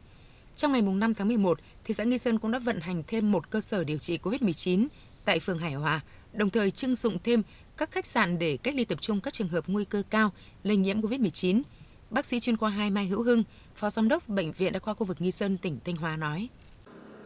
trong 0.59 0.73
ngày 0.73 0.83
5 0.83 1.15
tháng 1.15 1.29
11, 1.29 1.59
thị 1.85 1.95
xã 1.95 2.05
Nghi 2.05 2.19
Sơn 2.19 2.39
cũng 2.39 2.51
đã 2.51 2.59
vận 2.59 2.81
hành 2.81 3.03
thêm 3.07 3.33
một 3.33 3.51
cơ 3.51 3.61
sở 3.61 3.85
điều 3.85 3.99
trị 3.99 4.19
COVID-19 4.23 4.87
tại 5.25 5.39
phường 5.39 5.59
Hải 5.59 5.73
Hòa, 5.73 6.01
đồng 6.33 6.51
thời 6.51 6.71
trưng 6.71 6.95
dụng 6.95 7.19
thêm 7.25 7.43
các 7.77 7.91
khách 7.91 8.07
sạn 8.07 8.39
để 8.39 8.59
cách 8.63 8.75
ly 8.75 8.85
tập 8.85 9.01
trung 9.01 9.21
các 9.21 9.33
trường 9.33 9.49
hợp 9.49 9.65
nguy 9.67 9.85
cơ 9.85 10.03
cao 10.11 10.31
lây 10.63 10.77
nhiễm 10.77 11.01
COVID-19. 11.01 11.63
Bác 12.11 12.27
sĩ 12.27 12.41
chuyên 12.41 12.57
khoa 12.57 12.71
2 12.71 12.91
Mai 12.91 13.07
Hữu 13.07 13.23
Hưng, 13.23 13.45
Phó 13.75 13.91
Giám 13.91 14.09
đốc 14.09 14.29
Bệnh 14.29 14.53
viện 14.53 14.73
Đa 14.73 14.79
khoa 14.79 14.95
khu 14.95 15.07
vực 15.07 15.21
Nghi 15.21 15.31
Sơn, 15.31 15.59
tỉnh 15.59 15.79
Thanh 15.85 15.97
Hóa 15.97 16.17
nói. 16.17 16.49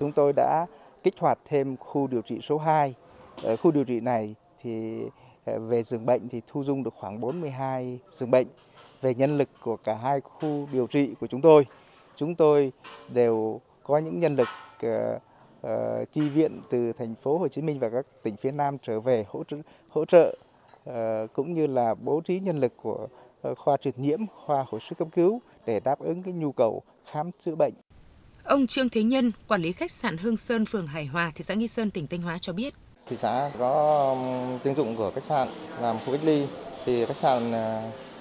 Chúng 0.01 0.13
tôi 0.13 0.33
đã 0.37 0.67
kích 1.03 1.15
hoạt 1.19 1.39
thêm 1.49 1.77
khu 1.77 2.07
điều 2.07 2.23
trị 2.23 2.39
số 2.49 2.59
2. 2.59 2.95
Ở 3.43 3.49
ờ, 3.51 3.57
khu 3.57 3.71
điều 3.71 3.85
trị 3.85 4.01
này 4.01 4.35
thì 4.63 5.01
ờ, 5.45 5.59
về 5.59 5.83
giường 5.83 6.07
bệnh 6.07 6.29
thì 6.29 6.41
thu 6.47 6.65
dung 6.65 6.83
được 6.83 6.95
khoảng 6.95 7.21
42 7.21 7.99
giường 8.19 8.31
bệnh. 8.31 8.47
Về 9.03 9.15
nhân 9.15 9.39
lực 9.39 9.49
của 9.63 9.77
cả 9.77 9.95
hai 9.95 10.21
khu 10.21 10.69
điều 10.73 10.87
trị 10.87 11.11
của 11.21 11.27
chúng 11.27 11.41
tôi 11.41 11.67
chúng 12.23 12.35
tôi 12.35 12.73
đều 13.09 13.61
có 13.83 13.99
những 13.99 14.21
nhân 14.21 14.37
lực 14.37 14.49
uh, 14.87 15.23
uh, 15.67 16.13
chi 16.13 16.21
viện 16.21 16.61
từ 16.71 16.93
thành 16.93 17.15
phố 17.23 17.39
Hồ 17.39 17.49
Chí 17.49 17.63
Minh 17.63 17.79
và 17.79 17.91
các 17.91 18.07
tỉnh 18.23 18.37
phía 18.37 18.51
Nam 18.51 18.77
trở 18.83 19.01
về 19.01 19.25
hỗ 19.29 19.45
trợ 19.45 19.57
hỗ 19.89 20.05
trợ 20.05 20.37
uh, 20.91 20.95
cũng 21.33 21.55
như 21.55 21.67
là 21.67 21.95
bố 21.95 22.21
trí 22.21 22.41
nhân 22.41 22.59
lực 22.59 22.73
của 22.83 23.09
uh, 23.49 23.59
khoa 23.59 23.77
truyền 23.77 23.95
nhiễm, 23.97 24.21
khoa 24.45 24.65
hồi 24.69 24.81
sức 24.89 24.99
cấp 24.99 25.09
cứu 25.15 25.41
để 25.67 25.81
đáp 25.81 25.99
ứng 25.99 26.23
cái 26.23 26.35
nhu 26.35 26.53
cầu 26.53 26.83
khám 27.11 27.31
chữa 27.45 27.55
bệnh. 27.55 27.73
Ông 28.45 28.67
Trương 28.67 28.89
Thế 28.89 29.03
Nhân, 29.03 29.33
quản 29.49 29.63
lý 29.63 29.73
khách 29.73 29.91
sạn 29.91 30.17
Hương 30.17 30.37
Sơn, 30.37 30.65
phường 30.67 30.87
Hải 30.87 31.07
Hòa, 31.07 31.33
thị 31.35 31.45
xã 31.45 31.55
Nghi 31.55 31.69
Sơn, 31.69 31.91
tỉnh 31.91 32.07
Thanh 32.07 32.23
Hóa 32.23 32.39
cho 32.41 32.53
biết. 32.53 32.75
Thị 33.07 33.17
xã 33.17 33.51
có 33.59 34.17
tín 34.63 34.75
dụng 34.75 34.97
của 34.97 35.11
khách 35.15 35.25
sạn 35.25 35.49
làm 35.81 35.97
khu 36.07 36.13
cách 36.13 36.25
ly 36.25 36.47
thì 36.85 37.05
khách 37.05 37.17
sạn 37.17 37.53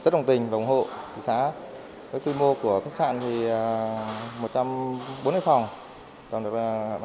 rất 0.03 0.13
đồng 0.13 0.25
tình 0.25 0.49
và 0.49 0.57
ủng 0.57 0.65
hộ 0.65 0.85
thị 1.15 1.21
xã 1.25 1.51
với 2.11 2.21
quy 2.21 2.33
mô 2.39 2.53
của 2.53 2.81
khách 2.85 2.95
sạn 2.97 3.19
thì 3.21 3.45
à, 3.47 4.05
140 4.41 5.41
phòng, 5.41 5.67
còn 6.31 6.43
được 6.43 6.53
là 6.53 6.99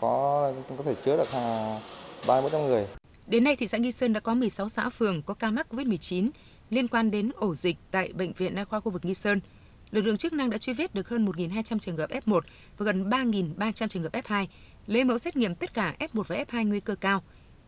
có 0.00 0.52
có 0.68 0.84
thể 0.84 0.94
chứa 1.04 1.16
được 1.16 1.32
à, 1.32 1.78
30 2.26 2.42
400 2.42 2.66
người. 2.66 2.86
Đến 3.26 3.44
nay 3.44 3.56
thị 3.56 3.66
xã 3.66 3.78
Nghi 3.78 3.92
Sơn 3.92 4.12
đã 4.12 4.20
có 4.20 4.34
16 4.34 4.68
xã 4.68 4.90
phường 4.90 5.22
có 5.22 5.34
ca 5.34 5.50
mắc 5.50 5.66
COVID-19 5.70 6.30
liên 6.70 6.88
quan 6.88 7.10
đến 7.10 7.30
ổ 7.36 7.54
dịch 7.54 7.76
tại 7.90 8.12
bệnh 8.12 8.32
viện 8.32 8.54
đa 8.54 8.64
khoa 8.64 8.80
khu 8.80 8.92
vực 8.92 9.04
Nghi 9.04 9.14
Sơn. 9.14 9.40
Lực 9.90 10.02
lượng 10.02 10.16
chức 10.16 10.32
năng 10.32 10.50
đã 10.50 10.58
truy 10.58 10.72
vết 10.72 10.94
được 10.94 11.08
hơn 11.08 11.26
1.200 11.26 11.78
trường 11.78 11.96
hợp 11.96 12.10
F1 12.10 12.40
và 12.78 12.84
gần 12.84 13.10
3.300 13.10 13.88
trường 13.88 14.02
hợp 14.02 14.12
F2, 14.12 14.46
lấy 14.86 15.04
mẫu 15.04 15.18
xét 15.18 15.36
nghiệm 15.36 15.54
tất 15.54 15.74
cả 15.74 15.94
F1 15.98 16.22
và 16.22 16.44
F2 16.48 16.68
nguy 16.68 16.80
cơ 16.80 16.94
cao. 16.94 17.22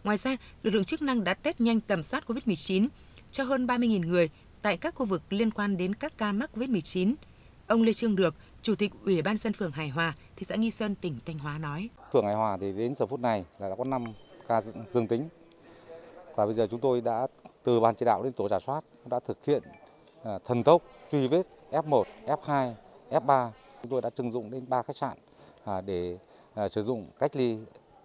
Ngoài 0.05 0.17
ra, 0.17 0.37
lực 0.63 0.75
lượng 0.75 0.85
chức 0.85 1.03
năng 1.03 1.25
đã 1.25 1.35
test 1.35 1.61
nhanh 1.61 1.81
tầm 1.81 2.03
soát 2.03 2.25
COVID-19 2.27 2.89
cho 3.31 3.45
hơn 3.45 3.67
30.000 3.67 4.07
người 4.07 4.29
tại 4.63 4.77
các 4.77 4.95
khu 4.95 5.07
vực 5.07 5.23
liên 5.31 5.51
quan 5.51 5.77
đến 5.77 5.95
các 5.95 6.13
ca 6.19 6.33
mắc 6.33 6.51
COVID-19. 6.55 7.15
Ông 7.67 7.83
Lê 7.83 7.93
Trương 7.93 8.17
Được, 8.17 8.35
Chủ 8.63 8.75
tịch 8.75 8.93
Ủy 9.05 9.23
ban 9.23 9.37
dân 9.37 9.53
phường 9.53 9.73
Hải 9.73 9.89
Hòa, 9.89 10.15
thị 10.37 10.45
xã 10.45 10.57
Nghi 10.57 10.71
Sơn, 10.71 10.95
tỉnh 10.95 11.19
Thanh 11.27 11.39
Hóa 11.39 11.59
nói. 11.59 11.89
Phường 12.13 12.25
Hải 12.25 12.35
Hòa 12.35 12.57
thì 12.61 12.73
đến 12.73 12.95
giờ 12.99 13.07
phút 13.07 13.21
này 13.21 13.45
là 13.59 13.69
đã 13.69 13.75
có 13.79 13.85
5 13.85 14.05
ca 14.49 14.63
dương 14.95 15.07
tính. 15.07 15.29
Và 16.35 16.47
bây 16.47 16.55
giờ 16.55 16.67
chúng 16.71 16.81
tôi 16.81 17.01
đã 17.01 17.27
từ 17.65 17.81
ban 17.81 17.95
chỉ 17.95 18.05
đạo 18.05 18.23
đến 18.23 18.33
tổ 18.33 18.49
giả 18.49 18.59
soát 18.67 18.85
đã 19.11 19.21
thực 19.27 19.45
hiện 19.47 19.63
à, 20.25 20.39
thần 20.47 20.65
tốc 20.65 20.83
truy 21.13 21.29
vết 21.29 21.43
F1, 21.71 22.05
F2, 22.27 22.73
F3. 23.11 23.51
Chúng 23.83 23.91
tôi 23.91 24.01
đã 24.03 24.11
trưng 24.11 24.33
dụng 24.33 24.51
đến 24.51 24.65
3 24.69 24.83
khách 24.83 24.97
sạn 24.97 25.19
à, 25.65 25.81
để 25.81 26.19
à, 26.55 26.69
sử 26.69 26.85
dụng 26.85 27.07
cách 27.19 27.37
ly 27.37 27.59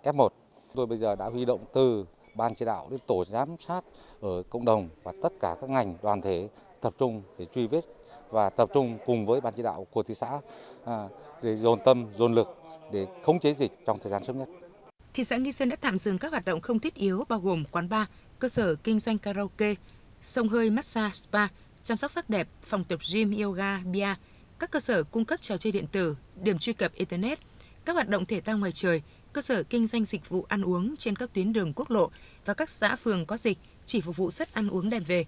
F1. 0.03 0.29
Chúng 0.67 0.75
tôi 0.75 0.85
bây 0.85 0.97
giờ 0.97 1.15
đã 1.15 1.25
huy 1.25 1.45
động 1.45 1.65
từ 1.73 2.05
ban 2.35 2.55
chỉ 2.55 2.65
đạo 2.65 2.87
đến 2.91 2.99
tổ 3.07 3.25
giám 3.31 3.55
sát 3.67 3.81
ở 4.21 4.43
cộng 4.49 4.65
đồng 4.65 4.89
và 5.03 5.13
tất 5.23 5.33
cả 5.41 5.55
các 5.61 5.69
ngành 5.69 5.97
đoàn 6.01 6.21
thể 6.21 6.49
tập 6.81 6.93
trung 6.99 7.21
để 7.37 7.45
truy 7.55 7.67
vết 7.67 7.81
và 8.29 8.49
tập 8.49 8.69
trung 8.73 8.97
cùng 9.05 9.25
với 9.25 9.41
ban 9.41 9.53
chỉ 9.57 9.63
đạo 9.63 9.87
của 9.91 10.03
thị 10.03 10.13
xã 10.15 10.39
à, 10.85 11.07
để 11.41 11.57
dồn 11.57 11.79
tâm, 11.85 12.07
dồn 12.17 12.33
lực 12.35 12.47
để 12.91 13.07
khống 13.23 13.39
chế 13.39 13.55
dịch 13.59 13.71
trong 13.85 13.99
thời 14.03 14.11
gian 14.11 14.23
sớm 14.27 14.39
nhất. 14.39 14.47
Thị 15.13 15.23
xã 15.23 15.37
Nghi 15.37 15.51
Sơn 15.51 15.69
đã 15.69 15.75
tạm 15.75 15.97
dừng 15.97 16.17
các 16.17 16.31
hoạt 16.31 16.45
động 16.45 16.61
không 16.61 16.79
thiết 16.79 16.95
yếu 16.95 17.23
bao 17.29 17.39
gồm 17.39 17.63
quán 17.71 17.89
bar, 17.89 18.07
cơ 18.39 18.47
sở 18.47 18.75
kinh 18.75 18.99
doanh 18.99 19.17
karaoke, 19.17 19.73
sông 20.21 20.47
hơi 20.47 20.69
massage 20.69 21.13
spa, 21.13 21.47
chăm 21.83 21.97
sóc 21.97 22.11
sắc 22.11 22.29
đẹp, 22.29 22.47
phòng 22.61 22.83
tập 22.83 22.99
gym 23.13 23.37
yoga, 23.43 23.79
bia, 23.79 24.15
các 24.59 24.71
cơ 24.71 24.79
sở 24.79 25.03
cung 25.03 25.25
cấp 25.25 25.41
trò 25.41 25.57
chơi 25.57 25.71
điện 25.71 25.85
tử, 25.91 26.15
điểm 26.41 26.59
truy 26.59 26.73
cập 26.73 26.93
internet, 26.93 27.39
các 27.85 27.93
hoạt 27.93 28.09
động 28.09 28.25
thể 28.25 28.41
thao 28.41 28.57
ngoài 28.57 28.71
trời, 28.71 29.01
cơ 29.33 29.41
sở 29.41 29.63
kinh 29.63 29.85
doanh 29.85 30.05
dịch 30.05 30.29
vụ 30.29 30.45
ăn 30.49 30.61
uống 30.61 30.95
trên 30.97 31.15
các 31.15 31.33
tuyến 31.33 31.53
đường 31.53 31.73
quốc 31.75 31.91
lộ 31.91 32.09
và 32.45 32.53
các 32.53 32.69
xã 32.69 32.95
phường 32.95 33.25
có 33.25 33.37
dịch 33.37 33.57
chỉ 33.85 34.01
phục 34.01 34.17
vụ 34.17 34.31
suất 34.31 34.53
ăn 34.53 34.69
uống 34.69 34.89
đem 34.89 35.03
về. 35.03 35.25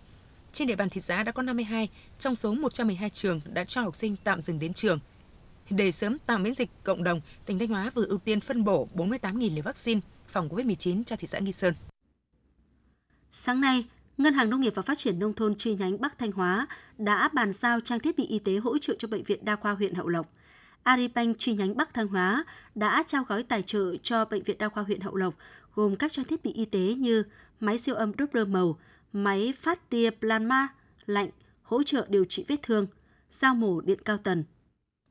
Trên 0.52 0.68
địa 0.68 0.76
bàn 0.76 0.90
thị 0.90 1.02
xã 1.02 1.24
đã 1.24 1.32
có 1.32 1.42
52 1.44 1.90
trong 2.20 2.36
số 2.36 2.54
112 2.54 3.10
trường 3.10 3.42
đã 3.54 3.66
cho 3.66 3.82
học 3.82 3.96
sinh 3.96 4.16
tạm 4.24 4.42
dừng 4.42 4.60
đến 4.60 4.74
trường. 4.74 5.00
Để 5.70 5.92
sớm 5.92 6.18
tạo 6.20 6.40
miễn 6.40 6.54
dịch 6.54 6.70
cộng 6.84 7.04
đồng, 7.04 7.22
tỉnh 7.46 7.60
Thanh 7.60 7.68
Hóa 7.68 7.92
vừa 7.94 8.06
ưu 8.06 8.20
tiên 8.20 8.40
phân 8.40 8.64
bổ 8.64 8.88
48.000 8.96 9.54
liều 9.56 9.64
vaccine 9.64 10.02
phòng 10.28 10.50
COVID-19 10.50 11.04
cho 11.04 11.16
thị 11.16 11.28
xã 11.28 11.40
Nghi 11.40 11.52
Sơn. 11.52 11.74
Sáng 13.30 13.62
nay, 13.62 13.86
Ngân 14.18 14.34
hàng 14.34 14.50
Nông 14.50 14.62
nghiệp 14.62 14.74
và 14.76 14.82
Phát 14.82 14.98
triển 14.98 15.20
Nông 15.20 15.34
thôn 15.34 15.56
chi 15.56 15.76
nhánh 15.76 16.02
Bắc 16.02 16.18
Thanh 16.18 16.32
Hóa 16.32 16.68
đã 16.98 17.30
bàn 17.34 17.54
giao 17.54 17.80
trang 17.80 18.00
thiết 18.00 18.18
bị 18.18 18.26
y 18.26 18.40
tế 18.40 18.58
hỗ 18.58 18.78
trợ 18.78 18.94
cho 19.00 19.08
Bệnh 19.08 19.24
viện 19.24 19.46
Đa 19.46 19.56
khoa 19.56 19.74
huyện 19.74 19.94
Hậu 19.94 20.08
Lộc. 20.08 20.32
Aribank 20.84 21.36
chi 21.40 21.54
nhánh 21.54 21.78
Bắc 21.78 21.94
Thanh 21.94 22.08
Hóa 22.08 22.46
đã 22.76 23.04
trao 23.08 23.24
gói 23.24 23.44
tài 23.44 23.62
trợ 23.62 23.96
cho 24.04 24.26
Bệnh 24.26 24.44
viện 24.44 24.58
Đa 24.58 24.70
khoa 24.70 24.84
huyện 24.84 25.02
Hậu 25.02 25.16
Lộc 25.16 25.34
gồm 25.76 25.96
các 25.96 26.12
trang 26.12 26.26
thiết 26.26 26.44
bị 26.44 26.52
y 26.52 26.66
tế 26.66 26.80
như 26.80 27.24
máy 27.60 27.78
siêu 27.78 27.96
âm 27.96 28.12
Doppler 28.20 28.48
màu, 28.48 28.80
máy 29.14 29.54
phát 29.60 29.90
tia 29.90 30.10
plasma 30.10 30.68
lạnh, 31.06 31.30
hỗ 31.64 31.84
trợ 31.84 32.06
điều 32.10 32.26
trị 32.26 32.46
vết 32.48 32.62
thương, 32.64 32.88
dao 33.30 33.56
mổ 33.56 33.82
điện 33.82 34.00
cao 34.06 34.18
tần, 34.18 34.44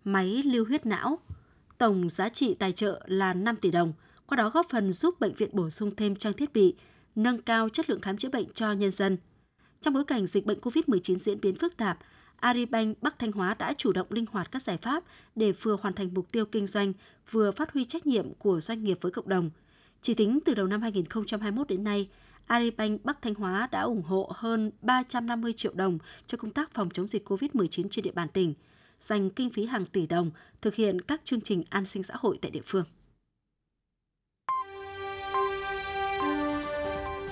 máy 0.04 0.42
lưu 0.46 0.64
huyết 0.64 0.86
não. 0.86 1.18
Tổng 1.78 2.10
giá 2.10 2.28
trị 2.28 2.54
tài 2.54 2.72
trợ 2.72 3.02
là 3.06 3.34
5 3.34 3.56
tỷ 3.56 3.70
đồng, 3.70 3.92
qua 4.26 4.36
đó 4.36 4.50
góp 4.50 4.66
phần 4.70 4.92
giúp 4.92 5.20
bệnh 5.20 5.34
viện 5.34 5.50
bổ 5.52 5.70
sung 5.70 5.96
thêm 5.96 6.16
trang 6.16 6.32
thiết 6.32 6.52
bị, 6.52 6.74
nâng 7.14 7.42
cao 7.42 7.68
chất 7.68 7.90
lượng 7.90 8.00
khám 8.00 8.16
chữa 8.16 8.28
bệnh 8.28 8.52
cho 8.52 8.72
nhân 8.72 8.90
dân. 8.90 9.16
Trong 9.80 9.94
bối 9.94 10.04
cảnh 10.04 10.26
dịch 10.26 10.46
bệnh 10.46 10.60
COVID-19 10.60 11.18
diễn 11.18 11.40
biến 11.40 11.56
phức 11.56 11.76
tạp, 11.76 11.98
Agribank 12.36 13.02
Bắc 13.02 13.18
Thanh 13.18 13.32
Hóa 13.32 13.54
đã 13.54 13.74
chủ 13.76 13.92
động 13.92 14.06
linh 14.10 14.26
hoạt 14.30 14.52
các 14.52 14.62
giải 14.62 14.78
pháp 14.82 15.04
để 15.34 15.52
vừa 15.52 15.76
hoàn 15.80 15.94
thành 15.94 16.14
mục 16.14 16.32
tiêu 16.32 16.46
kinh 16.46 16.66
doanh, 16.66 16.92
vừa 17.30 17.50
phát 17.50 17.72
huy 17.72 17.84
trách 17.84 18.06
nhiệm 18.06 18.34
của 18.34 18.60
doanh 18.60 18.84
nghiệp 18.84 18.98
với 19.00 19.12
cộng 19.12 19.28
đồng. 19.28 19.50
Chỉ 20.00 20.14
tính 20.14 20.38
từ 20.44 20.54
đầu 20.54 20.66
năm 20.66 20.82
2021 20.82 21.68
đến 21.68 21.84
nay, 21.84 22.08
Aribank 22.46 23.04
Bắc 23.04 23.22
Thanh 23.22 23.34
Hóa 23.34 23.68
đã 23.72 23.80
ủng 23.80 24.02
hộ 24.02 24.32
hơn 24.34 24.70
350 24.82 25.52
triệu 25.52 25.72
đồng 25.74 25.98
cho 26.26 26.38
công 26.38 26.50
tác 26.50 26.74
phòng 26.74 26.90
chống 26.90 27.08
dịch 27.08 27.28
COVID-19 27.28 27.88
trên 27.90 28.02
địa 28.02 28.12
bàn 28.14 28.28
tỉnh, 28.28 28.54
dành 29.00 29.30
kinh 29.30 29.50
phí 29.50 29.66
hàng 29.66 29.86
tỷ 29.86 30.06
đồng 30.06 30.30
thực 30.60 30.74
hiện 30.74 31.00
các 31.00 31.20
chương 31.24 31.40
trình 31.40 31.64
an 31.70 31.86
sinh 31.86 32.02
xã 32.02 32.14
hội 32.18 32.38
tại 32.42 32.50
địa 32.50 32.60
phương. 32.64 32.84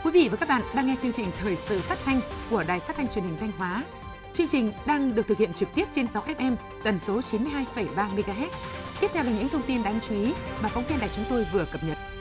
Quý 0.04 0.10
vị 0.10 0.28
và 0.28 0.36
các 0.36 0.48
bạn 0.48 0.62
đang 0.74 0.86
nghe 0.86 0.96
chương 0.98 1.12
trình 1.12 1.26
Thời 1.38 1.56
sự 1.56 1.80
phát 1.80 1.98
thanh 2.04 2.20
của 2.50 2.64
Đài 2.68 2.80
Phát 2.80 2.96
thanh 2.96 3.08
Truyền 3.08 3.24
hình 3.24 3.36
Thanh 3.40 3.52
Hóa. 3.52 3.84
Chương 4.32 4.46
trình 4.46 4.72
đang 4.86 5.14
được 5.14 5.26
thực 5.28 5.38
hiện 5.38 5.52
trực 5.52 5.68
tiếp 5.74 5.84
trên 5.90 6.06
6 6.06 6.22
FM 6.22 6.56
tần 6.84 6.98
số 6.98 7.20
92,3 7.20 7.86
MHz. 7.94 8.48
Tiếp 9.00 9.08
theo 9.12 9.24
là 9.24 9.30
những 9.30 9.48
thông 9.48 9.62
tin 9.66 9.82
đáng 9.82 10.00
chú 10.00 10.14
ý 10.14 10.32
mà 10.62 10.68
phóng 10.68 10.84
viên 10.88 10.98
đài 10.98 11.08
chúng 11.08 11.24
tôi 11.28 11.46
vừa 11.52 11.64
cập 11.72 11.84
nhật. 11.84 12.13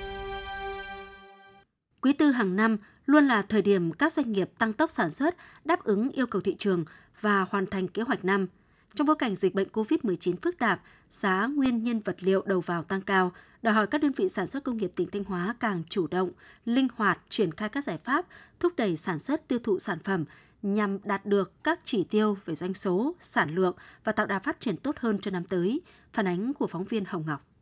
Quý 2.04 2.14
tư 2.14 2.32
hàng 2.32 2.56
năm 2.56 2.78
luôn 3.06 3.28
là 3.28 3.42
thời 3.42 3.62
điểm 3.62 3.92
các 3.92 4.14
doanh 4.14 4.32
nghiệp 4.32 4.50
tăng 4.58 4.74
tốc 4.74 4.92
sản 4.92 5.12
xuất, 5.12 5.36
đáp 5.66 5.84
ứng 5.84 6.10
yêu 6.10 6.28
cầu 6.28 6.42
thị 6.42 6.56
trường 6.60 6.86
và 7.22 7.46
hoàn 7.50 7.66
thành 7.66 7.88
kế 7.88 8.02
hoạch 8.02 8.26
năm. 8.26 8.48
Trong 8.94 9.08
bối 9.08 9.16
cảnh 9.20 9.36
dịch 9.36 9.56
bệnh 9.56 9.68
COVID-19 9.74 10.36
phức 10.42 10.58
tạp, 10.58 10.82
giá 11.10 11.48
nguyên 11.48 11.84
nhân 11.84 12.00
vật 12.00 12.24
liệu 12.24 12.42
đầu 12.46 12.62
vào 12.62 12.84
tăng 12.84 13.02
cao, 13.02 13.32
đòi 13.62 13.74
hỏi 13.74 13.88
các 13.88 14.02
đơn 14.02 14.12
vị 14.12 14.30
sản 14.30 14.48
xuất 14.48 14.64
công 14.64 14.78
nghiệp 14.78 14.92
tỉnh 14.96 15.10
Thanh 15.12 15.24
Hóa 15.24 15.56
càng 15.60 15.84
chủ 15.90 16.08
động, 16.08 16.32
linh 16.66 16.88
hoạt 16.96 17.20
triển 17.30 17.52
khai 17.52 17.70
các 17.70 17.84
giải 17.84 17.98
pháp 18.04 18.26
thúc 18.60 18.74
đẩy 18.78 18.98
sản 18.98 19.20
xuất 19.20 19.48
tiêu 19.48 19.60
thụ 19.64 19.80
sản 19.80 20.00
phẩm 20.04 20.26
nhằm 20.62 20.98
đạt 21.04 21.26
được 21.26 21.64
các 21.64 21.80
chỉ 21.84 22.04
tiêu 22.04 22.38
về 22.46 22.56
doanh 22.56 22.74
số, 22.74 23.16
sản 23.20 23.56
lượng 23.56 23.76
và 24.04 24.12
tạo 24.12 24.26
đà 24.26 24.40
phát 24.40 24.60
triển 24.60 24.78
tốt 24.78 24.96
hơn 25.00 25.20
cho 25.22 25.32
năm 25.32 25.44
tới, 25.44 25.82
phản 26.14 26.28
ánh 26.28 26.54
của 26.54 26.68
phóng 26.68 26.84
viên 26.84 27.06
Hồng 27.06 27.24
Ngọc. 27.28 27.53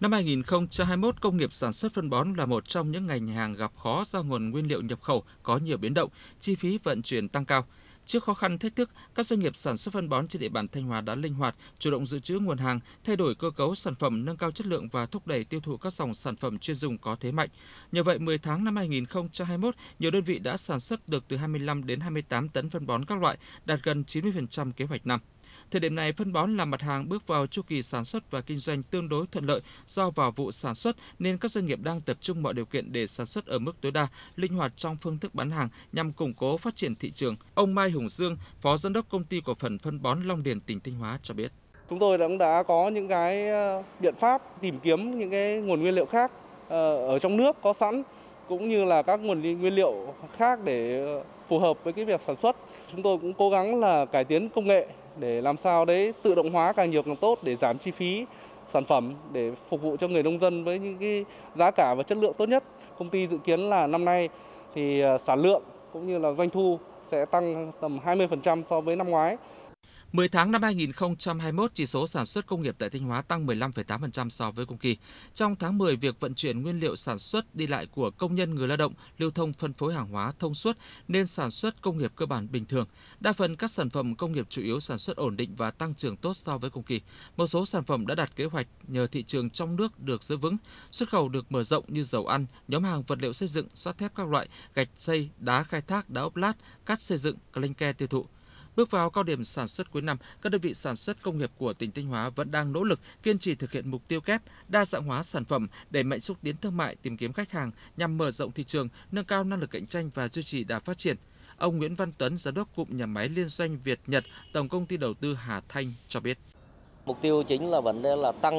Năm 0.00 0.12
2021, 0.12 1.20
công 1.20 1.36
nghiệp 1.36 1.52
sản 1.52 1.72
xuất 1.72 1.92
phân 1.92 2.10
bón 2.10 2.34
là 2.34 2.46
một 2.46 2.68
trong 2.68 2.90
những 2.90 3.06
ngành 3.06 3.28
hàng 3.28 3.54
gặp 3.54 3.72
khó 3.76 4.02
do 4.06 4.22
nguồn 4.22 4.50
nguyên 4.50 4.68
liệu 4.68 4.82
nhập 4.82 5.02
khẩu 5.02 5.24
có 5.42 5.56
nhiều 5.56 5.76
biến 5.76 5.94
động, 5.94 6.10
chi 6.40 6.54
phí 6.54 6.78
vận 6.78 7.02
chuyển 7.02 7.28
tăng 7.28 7.44
cao. 7.44 7.66
Trước 8.06 8.24
khó 8.24 8.34
khăn 8.34 8.58
thách 8.58 8.76
thức, 8.76 8.90
các 9.14 9.26
doanh 9.26 9.40
nghiệp 9.40 9.56
sản 9.56 9.76
xuất 9.76 9.94
phân 9.94 10.08
bón 10.08 10.28
trên 10.28 10.40
địa 10.40 10.48
bàn 10.48 10.68
Thanh 10.68 10.84
Hóa 10.84 11.00
đã 11.00 11.14
linh 11.14 11.34
hoạt, 11.34 11.54
chủ 11.78 11.90
động 11.90 12.06
dự 12.06 12.18
trữ 12.18 12.38
nguồn 12.38 12.58
hàng, 12.58 12.80
thay 13.04 13.16
đổi 13.16 13.34
cơ 13.34 13.50
cấu 13.50 13.74
sản 13.74 13.94
phẩm, 13.94 14.24
nâng 14.24 14.36
cao 14.36 14.50
chất 14.50 14.66
lượng 14.66 14.88
và 14.88 15.06
thúc 15.06 15.26
đẩy 15.26 15.44
tiêu 15.44 15.60
thụ 15.60 15.76
các 15.76 15.92
dòng 15.92 16.14
sản 16.14 16.36
phẩm 16.36 16.58
chuyên 16.58 16.76
dùng 16.76 16.98
có 16.98 17.16
thế 17.20 17.32
mạnh. 17.32 17.48
Nhờ 17.92 18.02
vậy, 18.02 18.18
10 18.18 18.38
tháng 18.38 18.64
năm 18.64 18.76
2021, 18.76 19.74
nhiều 19.98 20.10
đơn 20.10 20.24
vị 20.24 20.38
đã 20.38 20.56
sản 20.56 20.80
xuất 20.80 21.08
được 21.08 21.24
từ 21.28 21.36
25 21.36 21.86
đến 21.86 22.00
28 22.00 22.48
tấn 22.48 22.70
phân 22.70 22.86
bón 22.86 23.04
các 23.04 23.20
loại, 23.20 23.38
đạt 23.64 23.80
gần 23.82 24.04
90% 24.06 24.72
kế 24.72 24.84
hoạch 24.84 25.06
năm. 25.06 25.20
Thời 25.70 25.80
điểm 25.80 25.94
này, 25.94 26.12
phân 26.12 26.32
bón 26.32 26.56
là 26.56 26.64
mặt 26.64 26.82
hàng 26.82 27.08
bước 27.08 27.26
vào 27.26 27.46
chu 27.46 27.62
kỳ 27.62 27.82
sản 27.82 28.04
xuất 28.04 28.30
và 28.30 28.40
kinh 28.40 28.58
doanh 28.58 28.82
tương 28.82 29.08
đối 29.08 29.26
thuận 29.26 29.44
lợi 29.44 29.60
do 29.86 30.10
vào 30.10 30.30
vụ 30.30 30.50
sản 30.50 30.74
xuất 30.74 30.96
nên 31.18 31.38
các 31.38 31.50
doanh 31.50 31.66
nghiệp 31.66 31.78
đang 31.82 32.00
tập 32.00 32.16
trung 32.20 32.42
mọi 32.42 32.54
điều 32.54 32.64
kiện 32.64 32.92
để 32.92 33.06
sản 33.06 33.26
xuất 33.26 33.46
ở 33.46 33.58
mức 33.58 33.80
tối 33.80 33.92
đa, 33.92 34.08
linh 34.36 34.54
hoạt 34.54 34.76
trong 34.76 34.96
phương 34.96 35.18
thức 35.18 35.34
bán 35.34 35.50
hàng 35.50 35.68
nhằm 35.92 36.12
củng 36.12 36.34
cố 36.34 36.56
phát 36.56 36.76
triển 36.76 36.94
thị 36.94 37.10
trường. 37.10 37.36
Ông 37.54 37.74
Mai 37.74 37.90
Hùng 37.90 38.08
Dương, 38.08 38.36
Phó 38.60 38.76
Giám 38.76 38.92
đốc 38.92 39.08
Công 39.08 39.24
ty 39.24 39.40
Cổ 39.44 39.54
phần 39.54 39.78
Phân 39.78 40.02
bón 40.02 40.22
Long 40.22 40.42
Điền 40.42 40.60
tỉnh 40.60 40.80
Thanh 40.80 40.94
Hóa 40.94 41.18
cho 41.22 41.34
biết. 41.34 41.52
Chúng 41.90 41.98
tôi 41.98 42.18
cũng 42.18 42.38
đã 42.38 42.62
có 42.62 42.88
những 42.88 43.08
cái 43.08 43.48
ờ, 43.48 43.82
biện 44.00 44.14
pháp 44.14 44.42
tìm 44.60 44.78
kiếm 44.80 45.18
những 45.18 45.30
cái 45.30 45.56
nguồn 45.56 45.80
nguyên 45.80 45.94
liệu 45.94 46.06
khác 46.06 46.32
ờ, 46.68 47.06
ở 47.06 47.18
trong 47.18 47.36
nước 47.36 47.56
có 47.62 47.74
sẵn 47.80 48.02
cũng 48.48 48.68
như 48.68 48.84
là 48.84 49.02
các 49.02 49.20
nguồn 49.20 49.42
nguyên 49.42 49.74
liệu 49.74 50.14
khác 50.36 50.58
để 50.64 51.04
ờ, 51.06 51.22
phù 51.48 51.58
hợp 51.58 51.84
với 51.84 51.92
cái 51.92 52.04
việc 52.04 52.20
sản 52.26 52.36
xuất. 52.36 52.56
Chúng 52.92 53.02
tôi 53.02 53.18
cũng 53.18 53.32
cố 53.32 53.50
gắng 53.50 53.80
là 53.80 54.04
cải 54.04 54.24
tiến 54.24 54.48
công 54.48 54.66
nghệ 54.66 54.86
để 55.16 55.40
làm 55.40 55.56
sao 55.56 55.84
đấy 55.84 56.12
tự 56.22 56.34
động 56.34 56.50
hóa 56.50 56.72
càng 56.72 56.90
nhiều 56.90 57.02
càng 57.02 57.16
tốt, 57.16 57.38
để 57.42 57.56
giảm 57.56 57.78
chi 57.78 57.90
phí 57.90 58.26
sản 58.68 58.84
phẩm, 58.84 59.14
để 59.32 59.52
phục 59.68 59.82
vụ 59.82 59.96
cho 59.96 60.08
người 60.08 60.22
nông 60.22 60.38
dân 60.38 60.64
với 60.64 60.78
những 60.78 60.98
cái 60.98 61.24
giá 61.54 61.70
cả 61.70 61.94
và 61.94 62.02
chất 62.02 62.18
lượng 62.18 62.34
tốt 62.38 62.48
nhất. 62.48 62.64
Công 62.98 63.08
ty 63.08 63.26
dự 63.26 63.38
kiến 63.38 63.60
là 63.60 63.86
năm 63.86 64.04
nay 64.04 64.28
thì 64.74 65.00
à, 65.00 65.18
sản 65.18 65.42
lượng 65.42 65.62
cũng 65.92 66.06
như 66.06 66.18
là 66.18 66.32
doanh 66.32 66.50
thu 66.50 66.78
sẽ 67.06 67.24
tăng 67.24 67.72
tầm 67.80 67.98
20% 68.04 68.62
so 68.62 68.80
với 68.80 68.96
năm 68.96 69.10
ngoái. 69.10 69.36
10 70.14 70.28
tháng 70.28 70.52
năm 70.52 70.62
2021, 70.62 71.70
chỉ 71.74 71.86
số 71.86 72.06
sản 72.06 72.26
xuất 72.26 72.46
công 72.46 72.62
nghiệp 72.62 72.74
tại 72.78 72.90
Thanh 72.90 73.02
Hóa 73.02 73.22
tăng 73.22 73.46
15,8% 73.46 74.28
so 74.28 74.50
với 74.50 74.66
cùng 74.66 74.78
kỳ. 74.78 74.96
Trong 75.34 75.56
tháng 75.56 75.78
10, 75.78 75.96
việc 75.96 76.20
vận 76.20 76.34
chuyển 76.34 76.62
nguyên 76.62 76.80
liệu 76.80 76.96
sản 76.96 77.18
xuất 77.18 77.54
đi 77.54 77.66
lại 77.66 77.86
của 77.86 78.10
công 78.10 78.34
nhân 78.34 78.54
người 78.54 78.68
lao 78.68 78.76
động, 78.76 78.94
lưu 79.18 79.30
thông 79.30 79.52
phân 79.52 79.72
phối 79.72 79.94
hàng 79.94 80.08
hóa 80.08 80.32
thông 80.38 80.54
suốt 80.54 80.76
nên 81.08 81.26
sản 81.26 81.50
xuất 81.50 81.82
công 81.82 81.98
nghiệp 81.98 82.12
cơ 82.16 82.26
bản 82.26 82.48
bình 82.52 82.64
thường. 82.66 82.86
Đa 83.20 83.32
phần 83.32 83.56
các 83.56 83.70
sản 83.70 83.90
phẩm 83.90 84.14
công 84.14 84.32
nghiệp 84.32 84.46
chủ 84.50 84.62
yếu 84.62 84.80
sản 84.80 84.98
xuất 84.98 85.16
ổn 85.16 85.36
định 85.36 85.54
và 85.56 85.70
tăng 85.70 85.94
trưởng 85.94 86.16
tốt 86.16 86.34
so 86.34 86.58
với 86.58 86.70
cùng 86.70 86.82
kỳ. 86.82 87.00
Một 87.36 87.46
số 87.46 87.66
sản 87.66 87.84
phẩm 87.84 88.06
đã 88.06 88.14
đạt 88.14 88.36
kế 88.36 88.44
hoạch 88.44 88.66
nhờ 88.88 89.06
thị 89.06 89.22
trường 89.22 89.50
trong 89.50 89.76
nước 89.76 90.00
được 90.00 90.22
giữ 90.22 90.36
vững, 90.36 90.56
xuất 90.90 91.08
khẩu 91.08 91.28
được 91.28 91.52
mở 91.52 91.64
rộng 91.64 91.84
như 91.88 92.02
dầu 92.04 92.26
ăn, 92.26 92.46
nhóm 92.68 92.84
hàng 92.84 93.02
vật 93.02 93.18
liệu 93.22 93.32
xây 93.32 93.48
dựng, 93.48 93.66
sắt 93.74 93.98
thép 93.98 94.14
các 94.14 94.28
loại, 94.28 94.48
gạch 94.74 94.88
xây, 94.96 95.30
đá 95.38 95.62
khai 95.62 95.80
thác, 95.80 96.10
đá 96.10 96.22
ốp 96.22 96.36
lát, 96.36 96.52
cát 96.86 97.00
xây 97.00 97.18
dựng, 97.18 97.36
clinker 97.54 97.96
tiêu 97.96 98.08
thụ. 98.08 98.26
Bước 98.76 98.90
vào 98.90 99.10
cao 99.10 99.24
điểm 99.24 99.44
sản 99.44 99.68
xuất 99.68 99.90
cuối 99.90 100.02
năm, 100.02 100.18
các 100.42 100.52
đơn 100.52 100.60
vị 100.60 100.74
sản 100.74 100.96
xuất 100.96 101.22
công 101.22 101.38
nghiệp 101.38 101.50
của 101.58 101.72
tỉnh 101.72 101.92
Thanh 101.92 102.06
Hóa 102.06 102.30
vẫn 102.30 102.50
đang 102.50 102.72
nỗ 102.72 102.84
lực 102.84 103.00
kiên 103.22 103.38
trì 103.38 103.54
thực 103.54 103.72
hiện 103.72 103.90
mục 103.90 104.08
tiêu 104.08 104.20
kép 104.20 104.42
đa 104.68 104.84
dạng 104.84 105.04
hóa 105.04 105.22
sản 105.22 105.44
phẩm 105.44 105.68
để 105.90 106.02
mạnh 106.02 106.20
xúc 106.20 106.36
tiến 106.42 106.56
thương 106.56 106.76
mại, 106.76 106.96
tìm 106.96 107.16
kiếm 107.16 107.32
khách 107.32 107.50
hàng 107.50 107.70
nhằm 107.96 108.18
mở 108.18 108.30
rộng 108.30 108.52
thị 108.52 108.64
trường, 108.64 108.88
nâng 109.12 109.24
cao 109.24 109.44
năng 109.44 109.60
lực 109.60 109.70
cạnh 109.70 109.86
tranh 109.86 110.10
và 110.14 110.28
duy 110.28 110.42
trì 110.42 110.64
đà 110.64 110.78
phát 110.78 110.98
triển. 110.98 111.16
Ông 111.56 111.78
Nguyễn 111.78 111.94
Văn 111.94 112.12
Tuấn, 112.18 112.36
giám 112.36 112.54
đốc 112.54 112.76
cụm 112.76 112.96
nhà 112.96 113.06
máy 113.06 113.28
liên 113.28 113.48
doanh 113.48 113.78
Việt 113.84 114.00
Nhật, 114.06 114.24
Tổng 114.52 114.68
công 114.68 114.86
ty 114.86 114.96
đầu 114.96 115.14
tư 115.14 115.34
Hà 115.34 115.60
Thanh 115.68 115.92
cho 116.08 116.20
biết. 116.20 116.38
Mục 117.04 117.18
tiêu 117.22 117.42
chính 117.42 117.70
là 117.70 117.80
vấn 117.80 118.02
đề 118.02 118.16
là 118.16 118.32
tăng 118.32 118.56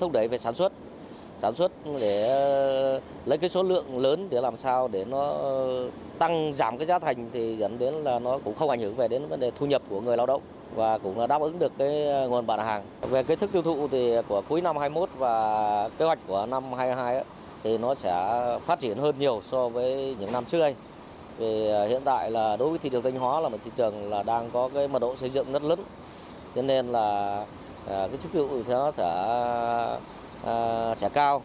thúc 0.00 0.12
đẩy 0.12 0.28
về 0.28 0.38
sản 0.38 0.54
xuất, 0.54 0.72
sản 1.38 1.54
xuất 1.54 1.72
để 2.00 2.28
ờ, 2.28 3.00
lấy 3.26 3.38
cái 3.38 3.50
số 3.50 3.62
lượng 3.62 3.98
lớn 3.98 4.26
để 4.30 4.40
làm 4.40 4.56
sao 4.56 4.88
để 4.88 5.04
nó 5.04 5.38
tăng 6.18 6.52
giảm 6.54 6.78
cái 6.78 6.86
giá 6.86 6.98
thành 6.98 7.30
thì 7.32 7.56
dẫn 7.56 7.78
đến 7.78 7.94
là 7.94 8.18
nó 8.18 8.38
cũng 8.44 8.54
không 8.54 8.70
ảnh 8.70 8.80
hưởng 8.80 8.94
về 8.94 9.08
đến 9.08 9.26
vấn 9.26 9.40
đề 9.40 9.50
thu 9.58 9.66
nhập 9.66 9.82
của 9.90 10.00
người 10.00 10.16
lao 10.16 10.26
động 10.26 10.42
và 10.74 10.98
cũng 10.98 11.18
là 11.18 11.26
đáp 11.26 11.40
ứng 11.40 11.58
được 11.58 11.72
cái 11.78 12.06
ờ, 12.06 12.28
nguồn 12.28 12.46
bạn 12.46 12.58
hàng. 12.58 12.82
Về 13.00 13.22
cái 13.22 13.36
thức 13.36 13.52
tiêu 13.52 13.62
thụ 13.62 13.88
thì 13.88 14.16
của 14.28 14.42
cuối 14.48 14.60
năm 14.60 14.76
21 14.76 15.08
và 15.18 15.88
kế 15.98 16.04
hoạch 16.04 16.18
của 16.26 16.46
năm 16.46 16.72
22 16.72 17.14
ấy, 17.14 17.24
thì 17.62 17.78
nó 17.78 17.94
sẽ 17.94 18.40
phát 18.66 18.80
triển 18.80 18.98
hơn 18.98 19.14
nhiều 19.18 19.40
so 19.44 19.68
với 19.68 20.16
những 20.20 20.32
năm 20.32 20.44
trước 20.44 20.58
đây. 20.58 20.74
Vì 21.38 21.68
ờ, 21.68 21.86
hiện 21.86 22.02
tại 22.04 22.30
là 22.30 22.56
đối 22.56 22.70
với 22.70 22.78
thị 22.78 22.88
trường 22.88 23.02
Thanh 23.02 23.16
Hóa 23.16 23.40
là 23.40 23.48
một 23.48 23.58
thị 23.64 23.70
trường 23.76 24.10
là 24.10 24.22
đang 24.22 24.50
có 24.50 24.68
cái 24.74 24.88
mật 24.88 24.98
độ 24.98 25.16
xây 25.16 25.30
dựng 25.30 25.52
rất 25.52 25.62
lớn. 25.62 25.78
Cho 26.54 26.62
nên 26.62 26.86
là 26.86 27.38
cái 27.86 28.18
sức 28.18 28.28
tiêu 28.32 28.48
thụ 28.48 28.62
thì 28.66 28.72
nó 28.72 28.92
sẽ 28.96 29.04
Ờ, 30.44 30.94
sẽ 30.96 31.08
cao. 31.08 31.44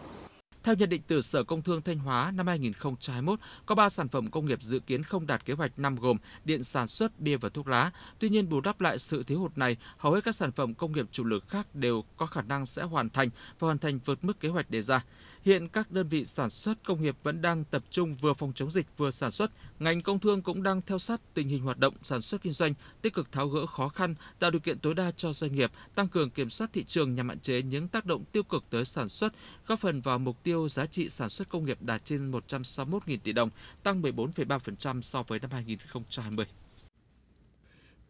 Theo 0.62 0.74
nhận 0.74 0.88
định 0.88 1.02
từ 1.06 1.20
Sở 1.20 1.42
Công 1.42 1.62
Thương 1.62 1.82
Thanh 1.82 1.98
Hóa 1.98 2.32
năm 2.36 2.46
2021, 2.46 3.38
có 3.66 3.74
3 3.74 3.88
sản 3.88 4.08
phẩm 4.08 4.30
công 4.30 4.46
nghiệp 4.46 4.62
dự 4.62 4.78
kiến 4.78 5.02
không 5.02 5.26
đạt 5.26 5.44
kế 5.44 5.54
hoạch 5.54 5.78
năm 5.78 5.96
gồm 5.96 6.16
điện 6.44 6.62
sản 6.62 6.86
xuất, 6.86 7.20
bia 7.20 7.36
và 7.36 7.48
thuốc 7.48 7.68
lá. 7.68 7.90
Tuy 8.18 8.28
nhiên 8.28 8.48
bù 8.48 8.60
đắp 8.60 8.80
lại 8.80 8.98
sự 8.98 9.22
thiếu 9.22 9.40
hụt 9.40 9.58
này, 9.58 9.76
hầu 9.96 10.12
hết 10.12 10.24
các 10.24 10.34
sản 10.34 10.52
phẩm 10.52 10.74
công 10.74 10.92
nghiệp 10.92 11.06
chủ 11.12 11.24
lực 11.24 11.48
khác 11.48 11.74
đều 11.74 12.04
có 12.16 12.26
khả 12.26 12.42
năng 12.42 12.66
sẽ 12.66 12.82
hoàn 12.82 13.10
thành 13.10 13.30
và 13.58 13.66
hoàn 13.66 13.78
thành 13.78 13.98
vượt 14.04 14.24
mức 14.24 14.40
kế 14.40 14.48
hoạch 14.48 14.70
đề 14.70 14.82
ra. 14.82 15.04
Hiện 15.44 15.68
các 15.68 15.90
đơn 15.90 16.08
vị 16.08 16.24
sản 16.24 16.50
xuất 16.50 16.84
công 16.84 17.02
nghiệp 17.02 17.16
vẫn 17.22 17.42
đang 17.42 17.64
tập 17.64 17.82
trung 17.90 18.14
vừa 18.14 18.32
phòng 18.32 18.52
chống 18.54 18.70
dịch 18.70 18.86
vừa 18.96 19.10
sản 19.10 19.30
xuất. 19.30 19.50
Ngành 19.78 20.02
công 20.02 20.18
thương 20.18 20.42
cũng 20.42 20.62
đang 20.62 20.82
theo 20.82 20.98
sát 20.98 21.20
tình 21.34 21.48
hình 21.48 21.62
hoạt 21.62 21.78
động 21.78 21.94
sản 22.02 22.20
xuất 22.20 22.42
kinh 22.42 22.52
doanh, 22.52 22.74
tích 23.02 23.14
cực 23.14 23.32
tháo 23.32 23.48
gỡ 23.48 23.66
khó 23.66 23.88
khăn, 23.88 24.14
tạo 24.38 24.50
điều 24.50 24.60
kiện 24.60 24.78
tối 24.78 24.94
đa 24.94 25.10
cho 25.10 25.32
doanh 25.32 25.54
nghiệp, 25.54 25.70
tăng 25.94 26.08
cường 26.08 26.30
kiểm 26.30 26.50
soát 26.50 26.70
thị 26.72 26.84
trường 26.84 27.14
nhằm 27.14 27.28
hạn 27.28 27.40
chế 27.40 27.62
những 27.62 27.88
tác 27.88 28.06
động 28.06 28.24
tiêu 28.32 28.42
cực 28.42 28.64
tới 28.70 28.84
sản 28.84 29.08
xuất, 29.08 29.32
góp 29.66 29.78
phần 29.78 30.00
vào 30.00 30.18
mục 30.18 30.36
tiêu 30.42 30.68
giá 30.68 30.86
trị 30.86 31.08
sản 31.08 31.28
xuất 31.28 31.48
công 31.48 31.64
nghiệp 31.64 31.78
đạt 31.82 32.04
trên 32.04 32.30
161.000 32.30 33.18
tỷ 33.24 33.32
đồng, 33.32 33.50
tăng 33.82 34.02
14,3% 34.02 35.00
so 35.00 35.22
với 35.22 35.38
năm 35.38 35.50
2020. 35.50 36.46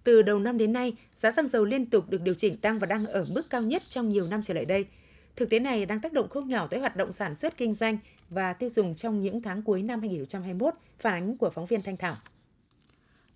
Từ 0.05 0.23
đầu 0.23 0.39
năm 0.39 0.59
đến 0.59 0.73
nay, 0.73 0.93
giá 1.17 1.31
xăng 1.31 1.49
dầu 1.49 1.65
liên 1.65 1.91
tục 1.91 2.11
được 2.11 2.21
điều 2.23 2.35
chỉnh 2.35 2.57
tăng 2.57 2.79
và 2.79 2.87
đang 2.87 3.07
ở 3.07 3.25
mức 3.25 3.51
cao 3.51 3.63
nhất 3.63 3.83
trong 3.89 4.09
nhiều 4.09 4.27
năm 4.27 4.43
trở 4.43 4.55
lại 4.55 4.65
đây– 4.65 4.87
Thực 5.37 5.51
tế 5.51 5.59
này 5.59 5.87
đang 5.87 6.01
tác 6.01 6.13
động 6.13 6.29
không 6.29 6.49
nhỏ 6.49 6.67
tới 6.67 6.81
hoạt 6.81 6.97
động 6.97 7.13
sản 7.13 7.35
xuất 7.35 7.57
kinh 7.57 7.75
doanh 7.75 7.99
và 8.31 8.53
tiêu 8.53 8.69
dùng 8.69 8.95
trong 8.95 9.23
những 9.23 9.43
tháng 9.43 9.63
cuối 9.63 9.83
năm 9.83 10.01
2021, 10.01 10.75
phản 11.01 11.15
ánh 11.15 11.37
của 11.39 11.51
phóng 11.51 11.67
viên 11.67 11.83
Thanh 11.83 11.97
Thảo. 11.97 12.17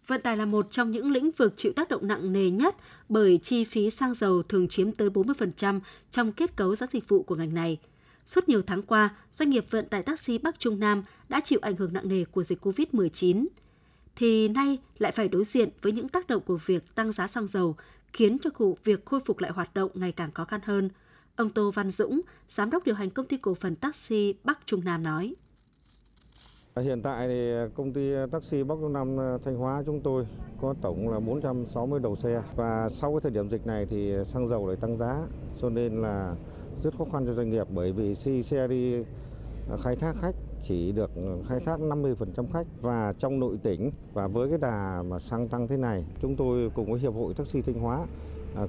Vận 0.07 0.21
tải 0.21 0.37
là 0.37 0.47
một 0.47 0.71
trong 0.71 0.91
những 0.91 1.11
lĩnh 1.11 1.31
vực 1.37 1.55
chịu 1.57 1.73
tác 1.77 1.89
động 1.89 2.09
nặng 2.09 2.33
nề 2.33 2.51
nhất 2.51 2.77
bởi 3.09 3.39
chi 3.43 3.65
phí 3.65 3.91
xăng 3.91 4.15
dầu 4.15 4.43
thường 4.43 4.69
chiếm 4.69 4.93
tới 4.93 5.11
40% 5.11 5.81
trong 6.11 6.33
kết 6.33 6.57
cấu 6.57 6.75
giá 6.75 6.87
dịch 6.93 7.09
vụ 7.09 7.23
của 7.23 7.37
ngành 7.37 7.55
này. 7.55 7.79
Suốt 8.25 8.49
nhiều 8.49 8.63
tháng 8.63 8.83
qua, 8.83 9.17
doanh 9.31 9.51
nghiệp 9.51 9.65
vận 9.71 9.89
tải 9.89 10.03
taxi 10.03 10.39
Bắc 10.39 10.59
Trung 10.59 10.81
Nam 10.81 11.03
đã 11.29 11.41
chịu 11.45 11.59
ảnh 11.63 11.77
hưởng 11.77 11.93
nặng 11.93 12.09
nề 12.09 12.25
của 12.25 12.43
dịch 12.43 12.67
COVID-19. 12.67 13.47
Thì 14.17 14.49
nay 14.49 14.79
lại 14.99 15.13
phải 15.13 15.29
đối 15.29 15.45
diện 15.45 15.69
với 15.83 15.93
những 15.93 16.09
tác 16.09 16.27
động 16.27 16.43
của 16.47 16.59
việc 16.67 16.95
tăng 16.95 17.13
giá 17.13 17.29
xăng 17.29 17.47
dầu, 17.47 17.77
khiến 18.13 18.39
cho 18.39 18.51
cụ 18.51 18.79
việc 18.85 19.05
khôi 19.05 19.21
phục 19.25 19.39
lại 19.39 19.51
hoạt 19.51 19.75
động 19.75 19.91
ngày 19.95 20.13
càng 20.13 20.33
khó 20.33 20.45
khăn 20.45 20.61
hơn. 20.65 20.89
Ông 21.37 21.51
Tô 21.51 21.71
Văn 21.75 21.91
Dũng, 21.91 22.21
Giám 22.49 22.71
đốc 22.71 22.85
điều 22.85 22.95
hành 22.95 23.11
công 23.11 23.27
ty 23.27 23.37
cổ 23.37 23.55
phần 23.55 23.77
taxi 23.77 24.35
Bắc 24.45 24.59
Trung 24.67 24.81
Nam 24.85 25.03
nói. 25.03 25.35
À, 26.75 26.83
hiện 26.83 27.03
tại 27.03 27.29
thì 27.29 27.53
công 27.75 27.93
ty 27.93 28.11
taxi 28.33 28.63
Bắc 28.63 28.75
Đông 28.83 28.93
Nam 28.93 29.21
à, 29.21 29.39
Thanh 29.45 29.57
Hóa 29.57 29.83
chúng 29.87 30.01
tôi 30.01 30.27
có 30.61 30.75
tổng 30.83 31.09
là 31.09 31.21
460 31.21 32.01
đầu 32.01 32.17
xe. 32.17 32.43
Và 32.57 32.89
sau 32.89 33.13
cái 33.13 33.21
thời 33.21 33.31
điểm 33.31 33.51
dịch 33.51 33.67
này 33.67 33.87
thì 33.91 34.13
xăng 34.25 34.49
dầu 34.49 34.67
lại 34.67 34.77
tăng 34.77 34.99
giá 34.99 35.27
cho 35.61 35.71
nên 35.71 36.03
là 36.03 36.35
rất 36.83 36.95
khó 36.99 37.05
khăn 37.13 37.27
cho 37.27 37.35
doanh 37.35 37.51
nghiệp 37.51 37.67
bởi 37.71 37.93
vì 37.93 38.15
khi 38.15 38.43
xe 38.43 38.69
đi 38.69 38.95
à, 39.71 39.77
khai 39.83 39.97
thác 39.97 40.15
khách 40.23 40.35
chỉ 40.63 40.93
được 40.93 41.11
khai 41.49 41.61
thác 41.67 41.81
50% 41.81 42.47
khách. 42.53 42.67
Và 42.81 43.13
trong 43.19 43.41
nội 43.41 43.59
tỉnh 43.63 43.91
và 44.13 44.27
với 44.27 44.49
cái 44.49 44.59
đà 44.59 45.03
mà 45.09 45.19
xăng 45.19 45.49
tăng 45.49 45.69
thế 45.69 45.77
này 45.77 46.05
chúng 46.23 46.37
tôi 46.37 46.71
cùng 46.75 46.91
với 46.91 47.01
Hiệp 47.01 47.15
hội 47.15 47.35
Taxi 47.35 47.63
Thanh 47.63 47.81
Hóa 47.81 48.07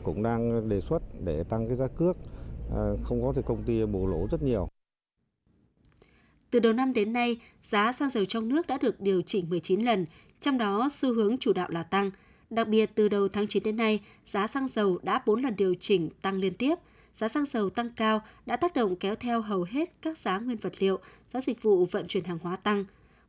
cũng 0.03 0.23
đang 0.23 0.69
đề 0.69 0.81
xuất 0.81 1.03
để 1.23 1.43
tăng 1.43 1.67
cái 1.67 1.77
giá 1.77 1.87
cước. 1.87 2.17
Ờ, 2.69 2.97
không 3.03 3.21
có 3.21 3.33
thì 3.35 3.41
công 3.45 3.63
ty 3.63 3.85
bù 3.85 4.07
lỗ 4.07 4.27
rất 4.31 4.43
nhiều. 4.43 4.69
Từ 6.51 6.59
đầu 6.59 6.73
năm 6.73 6.93
đến 6.93 7.13
nay, 7.13 7.37
giá 7.61 7.93
xăng 7.93 8.09
dầu 8.09 8.25
trong 8.25 8.49
nước 8.49 8.67
đã 8.67 8.77
được 8.81 9.01
điều 9.01 9.21
chỉnh 9.21 9.49
19 9.49 9.79
lần, 9.79 10.05
trong 10.39 10.57
đó 10.57 10.87
xu 10.91 11.13
hướng 11.13 11.37
chủ 11.37 11.53
đạo 11.53 11.69
là 11.69 11.83
tăng. 11.83 12.11
Đặc 12.49 12.67
biệt 12.67 12.91
từ 12.95 13.09
đầu 13.09 13.27
tháng 13.27 13.47
9 13.47 13.63
đến 13.63 13.77
nay, 13.77 13.99
giá 14.25 14.47
xăng 14.47 14.67
dầu 14.67 14.99
đã 15.03 15.21
4 15.25 15.41
lần 15.41 15.55
điều 15.55 15.75
chỉnh 15.79 16.09
tăng 16.21 16.35
liên 16.35 16.53
tiếp. 16.53 16.75
Giá 17.13 17.27
xăng 17.27 17.45
dầu 17.45 17.69
tăng 17.69 17.89
cao 17.95 18.21
đã 18.45 18.57
tác 18.57 18.73
động 18.75 18.95
kéo 18.95 19.15
theo 19.15 19.41
hầu 19.41 19.65
hết 19.69 20.01
các 20.01 20.17
giá 20.17 20.39
nguyên 20.39 20.57
vật 20.57 20.73
liệu, 20.79 20.99
giá 21.33 21.41
dịch 21.41 21.63
vụ 21.63 21.85
vận 21.85 22.07
chuyển 22.07 22.23
hàng 22.23 22.39
hóa 22.41 22.55
tăng. 22.55 22.85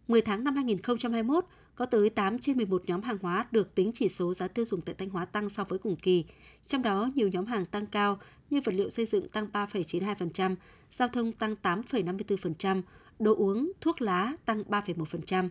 10 0.09 0.21
tháng 0.21 0.45
năm 0.45 0.57
2021, 0.57 1.45
có 1.77 1.87
tới 1.87 2.11
8 2.11 2.39
trên 2.39 2.57
11 2.57 2.83
nhóm 2.87 3.03
hàng 3.03 3.19
hóa 3.23 3.47
được 3.51 3.75
tính 3.75 3.91
chỉ 3.95 4.09
số 4.09 4.35
giá 4.35 4.49
tiêu 4.49 4.65
dùng 4.65 4.81
tại 4.81 4.95
Thanh 4.99 5.11
Hóa 5.11 5.25
tăng 5.25 5.49
so 5.49 5.65
với 5.65 5.79
cùng 5.79 5.97
kỳ. 5.97 6.25
Trong 6.67 6.83
đó, 6.83 7.09
nhiều 7.15 7.29
nhóm 7.29 7.47
hàng 7.47 7.67
tăng 7.67 7.87
cao 7.87 8.19
như 8.51 8.61
vật 8.65 8.75
liệu 8.75 8.91
xây 8.91 9.07
dựng 9.07 9.29
tăng 9.29 9.47
3,92%, 9.53 10.55
giao 10.91 11.09
thông 11.09 11.33
tăng 11.33 11.55
8,54%, 11.63 12.83
đồ 13.19 13.35
uống, 13.35 13.73
thuốc 13.81 14.01
lá 14.01 14.33
tăng 14.45 14.63
3,1%. 14.63 15.49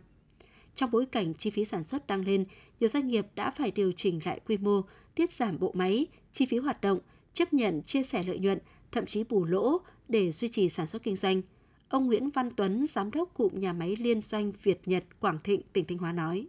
Trong 0.75 0.91
bối 0.91 1.05
cảnh 1.05 1.33
chi 1.33 1.49
phí 1.49 1.65
sản 1.65 1.83
xuất 1.83 2.07
tăng 2.07 2.25
lên, 2.25 2.45
nhiều 2.79 2.89
doanh 2.89 3.07
nghiệp 3.07 3.27
đã 3.35 3.51
phải 3.51 3.71
điều 3.71 3.91
chỉnh 3.91 4.19
lại 4.25 4.39
quy 4.45 4.57
mô, 4.57 4.81
tiết 5.15 5.31
giảm 5.31 5.59
bộ 5.59 5.71
máy, 5.75 6.07
chi 6.31 6.45
phí 6.45 6.57
hoạt 6.57 6.81
động, 6.81 6.99
chấp 7.33 7.53
nhận 7.53 7.81
chia 7.81 8.03
sẻ 8.03 8.23
lợi 8.23 8.39
nhuận, 8.39 8.59
thậm 8.91 9.05
chí 9.05 9.23
bù 9.23 9.45
lỗ 9.45 9.77
để 10.07 10.31
duy 10.31 10.47
trì 10.47 10.69
sản 10.69 10.87
xuất 10.87 11.03
kinh 11.03 11.15
doanh. 11.15 11.41
Ông 11.89 12.05
Nguyễn 12.05 12.29
Văn 12.29 12.49
Tuấn, 12.55 12.85
giám 12.87 13.11
đốc 13.11 13.29
cụm 13.33 13.51
nhà 13.53 13.73
máy 13.73 13.95
liên 13.99 14.21
doanh 14.21 14.51
Việt 14.63 14.81
Nhật 14.85 15.03
Quảng 15.19 15.37
Thịnh, 15.43 15.61
tỉnh 15.73 15.85
Thanh 15.87 15.97
Hóa 15.97 16.11
nói. 16.11 16.47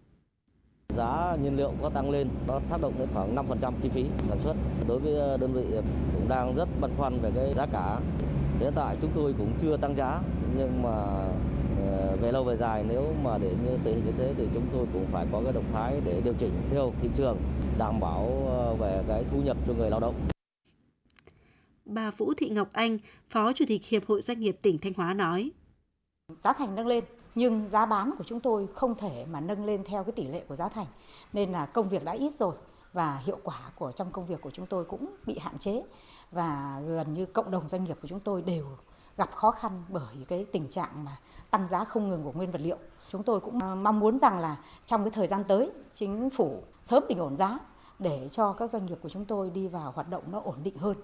Giá 0.97 1.37
nhiên 1.43 1.57
liệu 1.57 1.73
có 1.83 1.91
tăng 1.91 2.11
lên, 2.11 2.29
nó 2.47 2.61
tác 2.71 2.81
động 2.81 2.93
đến 2.99 3.09
khoảng 3.15 3.35
5% 3.35 3.73
chi 3.83 3.89
phí 3.95 4.05
sản 4.29 4.39
xuất. 4.43 4.57
Đối 4.89 4.99
với 4.99 5.15
ờ, 5.15 5.37
đơn 5.37 5.53
vị 5.53 5.65
cũng 6.15 6.29
đang 6.29 6.57
rất 6.57 6.69
băn 6.81 6.91
khoăn 6.97 7.19
về 7.23 7.31
cái 7.35 7.55
giá 7.57 7.67
cả. 7.73 8.01
Hiện 8.61 8.73
tại 8.77 8.97
chúng 9.01 9.11
tôi 9.15 9.35
cũng 9.39 9.53
chưa 9.63 9.77
tăng 9.77 9.97
giá 9.97 10.21
nhưng 10.59 10.83
mà 10.83 10.91
ờ, 11.87 12.17
về 12.21 12.33
lâu 12.33 12.45
về 12.45 12.57
dài 12.57 12.85
nếu 12.89 13.15
mà 13.23 13.39
để 13.39 13.49
như 13.49 13.79
tình 13.85 13.95
hình 13.95 14.05
như 14.07 14.13
thế 14.19 14.35
thì 14.37 14.49
chúng 14.55 14.67
tôi 14.73 14.87
cũng 14.93 15.07
phải 15.13 15.27
có 15.33 15.41
cái 15.45 15.53
động 15.53 15.71
thái 15.73 16.01
để 16.05 16.21
điều 16.25 16.35
chỉnh 16.39 16.53
theo 16.71 16.93
thị 17.03 17.09
trường 17.17 17.37
đảm 17.79 18.01
bảo 18.01 18.47
ờ, 18.49 18.75
về 18.75 19.03
cái 19.09 19.25
thu 19.31 19.43
nhập 19.43 19.57
cho 19.67 19.75
người 19.75 19.91
lao 19.91 20.01
động. 20.01 20.36
Bà 21.87 22.11
Vũ 22.11 22.35
Thị 22.37 22.49
Ngọc 22.49 22.69
Anh, 22.73 22.99
Phó 23.31 23.53
Chủ 23.53 23.65
tịch 23.69 23.85
Hiệp 23.85 24.07
hội 24.07 24.23
Doanh 24.23 24.41
nghiệp 24.41 24.59
tỉnh 24.63 24.79
Thanh 24.79 24.93
Hóa 24.97 25.15
nói. 25.15 25.51
Giá 26.39 26.53
thành 26.53 26.75
nâng 26.75 26.87
lên 26.87 27.05
nhưng 27.35 27.69
giá 27.69 27.87
bán 27.87 28.15
của 28.19 28.25
chúng 28.25 28.41
tôi 28.41 28.69
không 28.75 28.95
thể 28.95 29.27
mà 29.31 29.41
nâng 29.41 29.65
lên 29.65 29.85
theo 29.85 30.05
cái 30.05 30.13
tỷ 30.13 30.27
lệ 30.27 30.45
của 30.49 30.57
giá 30.57 30.69
thành 30.69 30.87
nên 31.33 31.53
là 31.53 31.67
công 31.67 31.89
việc 31.89 32.05
đã 32.05 32.13
ít 32.13 32.35
rồi 32.35 32.55
và 32.93 33.19
hiệu 33.25 33.39
quả 33.43 33.71
của 33.75 33.93
trong 33.93 34.11
công 34.13 34.27
việc 34.27 34.41
của 34.41 34.51
chúng 34.51 34.67
tôi 34.67 34.85
cũng 34.85 35.17
bị 35.27 35.39
hạn 35.39 35.59
chế 35.59 35.83
và 36.31 36.81
gần 36.87 37.15
như 37.15 37.27
cộng 37.27 37.51
đồng 37.51 37.69
doanh 37.69 37.85
nghiệp 37.85 37.99
của 38.03 38.09
chúng 38.09 38.21
tôi 38.21 38.43
đều 38.43 38.67
gặp 39.17 39.31
khó 39.35 39.51
khăn 39.51 39.83
bởi 39.89 40.17
cái 40.29 40.45
tình 40.53 40.69
trạng 40.69 41.05
mà 41.05 41.17
tăng 41.51 41.69
giá 41.69 41.85
không 41.85 42.09
ngừng 42.09 42.25
của 42.25 42.33
nguyên 42.33 42.51
vật 42.51 42.61
liệu. 42.61 42.79
Chúng 43.09 43.23
tôi 43.23 43.41
cũng 43.41 43.59
ờ, 43.61 43.75
mong 43.75 44.01
muốn 44.01 44.19
rằng 44.19 44.39
là 44.39 44.57
trong 44.87 45.05
cái 45.05 45.11
thời 45.11 45.27
gian 45.27 45.45
tới 45.45 45.71
chính 45.95 46.31
phủ 46.31 46.63
sớm 46.83 47.05
bình 47.09 47.19
ổn 47.19 47.37
giá 47.37 47.59
để 47.99 48.29
cho 48.29 48.53
các 48.53 48.71
doanh 48.71 48.87
nghiệp 48.87 48.99
của 49.03 49.09
chúng 49.09 49.25
tôi 49.25 49.51
đi 49.51 49.67
vào 49.69 49.93
hoạt 49.93 50.09
động 50.09 50.23
nó 50.33 50.41
ổn 50.41 50.57
định 50.63 50.77
hơn. 50.77 50.97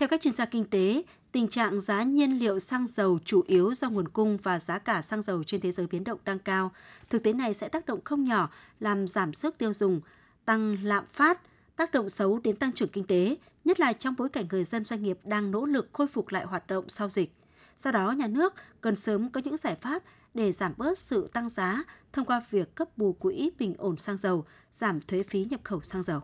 Theo 0.00 0.08
các 0.08 0.20
chuyên 0.20 0.34
gia 0.34 0.44
kinh 0.44 0.64
tế, 0.64 1.02
tình 1.32 1.48
trạng 1.48 1.80
giá 1.80 2.02
nhiên 2.02 2.38
liệu 2.38 2.58
xăng 2.58 2.86
dầu 2.86 3.18
chủ 3.24 3.42
yếu 3.46 3.74
do 3.74 3.90
nguồn 3.90 4.08
cung 4.08 4.36
và 4.42 4.58
giá 4.58 4.78
cả 4.78 5.02
xăng 5.02 5.22
dầu 5.22 5.44
trên 5.44 5.60
thế 5.60 5.72
giới 5.72 5.86
biến 5.86 6.04
động 6.04 6.18
tăng 6.24 6.38
cao. 6.38 6.72
Thực 7.10 7.22
tế 7.22 7.32
này 7.32 7.54
sẽ 7.54 7.68
tác 7.68 7.86
động 7.86 8.00
không 8.04 8.24
nhỏ 8.24 8.50
làm 8.80 9.06
giảm 9.06 9.32
sức 9.32 9.58
tiêu 9.58 9.72
dùng, 9.72 10.00
tăng 10.44 10.76
lạm 10.84 11.06
phát, 11.06 11.40
tác 11.76 11.92
động 11.92 12.08
xấu 12.08 12.38
đến 12.38 12.56
tăng 12.56 12.72
trưởng 12.72 12.88
kinh 12.88 13.06
tế, 13.06 13.36
nhất 13.64 13.80
là 13.80 13.92
trong 13.92 14.14
bối 14.18 14.28
cảnh 14.28 14.46
người 14.50 14.64
dân 14.64 14.84
doanh 14.84 15.02
nghiệp 15.02 15.18
đang 15.24 15.50
nỗ 15.50 15.64
lực 15.64 15.88
khôi 15.92 16.06
phục 16.06 16.28
lại 16.28 16.44
hoạt 16.44 16.66
động 16.66 16.88
sau 16.88 17.08
dịch. 17.08 17.32
Do 17.76 17.90
đó, 17.90 18.10
nhà 18.10 18.26
nước 18.26 18.54
cần 18.80 18.96
sớm 18.96 19.30
có 19.30 19.40
những 19.44 19.56
giải 19.56 19.76
pháp 19.80 20.02
để 20.34 20.52
giảm 20.52 20.72
bớt 20.76 20.98
sự 20.98 21.28
tăng 21.32 21.48
giá 21.48 21.84
thông 22.12 22.26
qua 22.26 22.42
việc 22.50 22.74
cấp 22.74 22.98
bù 22.98 23.12
quỹ 23.12 23.50
bình 23.58 23.74
ổn 23.78 23.96
xăng 23.96 24.16
dầu, 24.16 24.44
giảm 24.72 25.00
thuế 25.00 25.22
phí 25.22 25.44
nhập 25.44 25.60
khẩu 25.64 25.80
xăng 25.80 26.02
dầu. 26.02 26.20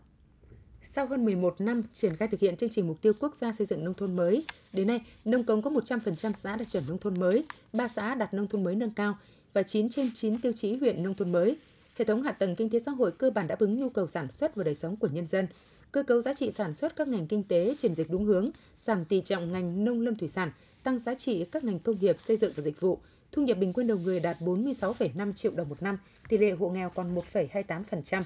Sau 0.93 1.07
hơn 1.07 1.25
11 1.25 1.61
năm 1.61 1.83
triển 1.93 2.17
khai 2.17 2.29
thực 2.29 2.41
hiện 2.41 2.57
chương 2.57 2.71
trình 2.71 2.87
mục 2.87 3.03
tiêu 3.03 3.13
quốc 3.21 3.35
gia 3.41 3.53
xây 3.53 3.67
dựng 3.67 3.85
nông 3.85 3.95
thôn 3.95 4.17
mới, 4.17 4.45
đến 4.73 4.87
nay, 4.87 5.01
Nông 5.25 5.45
Cống 5.45 5.63
có 5.63 5.71
100% 5.71 6.33
xã 6.33 6.57
đạt 6.57 6.69
chuẩn 6.69 6.85
nông 6.89 6.99
thôn 6.99 7.21
mới, 7.21 7.45
3 7.73 7.89
xã 7.89 8.15
đạt 8.15 8.35
nông 8.35 8.49
thôn 8.49 8.65
mới 8.65 8.75
nâng 8.75 8.91
cao 8.91 9.19
và 9.53 9.63
9 9.63 9.89
trên 9.89 10.11
9 10.15 10.41
tiêu 10.41 10.53
chí 10.53 10.77
huyện 10.77 11.03
nông 11.03 11.15
thôn 11.15 11.33
mới. 11.33 11.57
Hệ 11.97 12.05
thống 12.05 12.23
hạ 12.23 12.33
tầng 12.33 12.57
kinh 12.57 12.71
tế 12.71 12.79
xã 12.79 12.93
hội 12.93 13.13
cơ 13.13 13.31
bản 13.31 13.47
đáp 13.47 13.59
ứng 13.59 13.81
nhu 13.81 13.89
cầu 13.89 14.07
sản 14.07 14.31
xuất 14.31 14.55
và 14.55 14.65
đời 14.65 14.75
sống 14.75 14.97
của 14.97 15.09
nhân 15.13 15.27
dân. 15.27 15.47
Cơ 15.93 16.03
cấu 16.03 16.21
giá 16.21 16.35
trị 16.35 16.51
sản 16.51 16.75
xuất 16.75 16.97
các 16.97 17.09
ngành 17.09 17.27
kinh 17.27 17.43
tế 17.43 17.75
chuyển 17.79 17.95
dịch 17.95 18.11
đúng 18.11 18.25
hướng, 18.25 18.51
giảm 18.79 19.05
tỷ 19.05 19.21
trọng 19.21 19.53
ngành 19.53 19.85
nông 19.85 20.01
lâm 20.01 20.17
thủy 20.17 20.29
sản, 20.29 20.51
tăng 20.83 20.99
giá 20.99 21.15
trị 21.15 21.45
các 21.45 21.65
ngành 21.65 21.79
công 21.79 21.97
nghiệp, 22.01 22.17
xây 22.21 22.37
dựng 22.37 22.53
và 22.57 22.63
dịch 22.63 22.81
vụ. 22.81 22.99
Thu 23.33 23.43
nhập 23.43 23.59
bình 23.59 23.73
quân 23.73 23.87
đầu 23.87 23.99
người 24.05 24.21
đạt 24.21 24.37
46,5 24.41 25.33
triệu 25.33 25.53
đồng 25.53 25.69
một 25.69 25.83
năm, 25.83 25.99
tỷ 26.29 26.39
lệ 26.39 26.51
hộ 26.51 26.69
nghèo 26.69 26.91
còn 26.91 27.15
1,28%. 27.15 28.23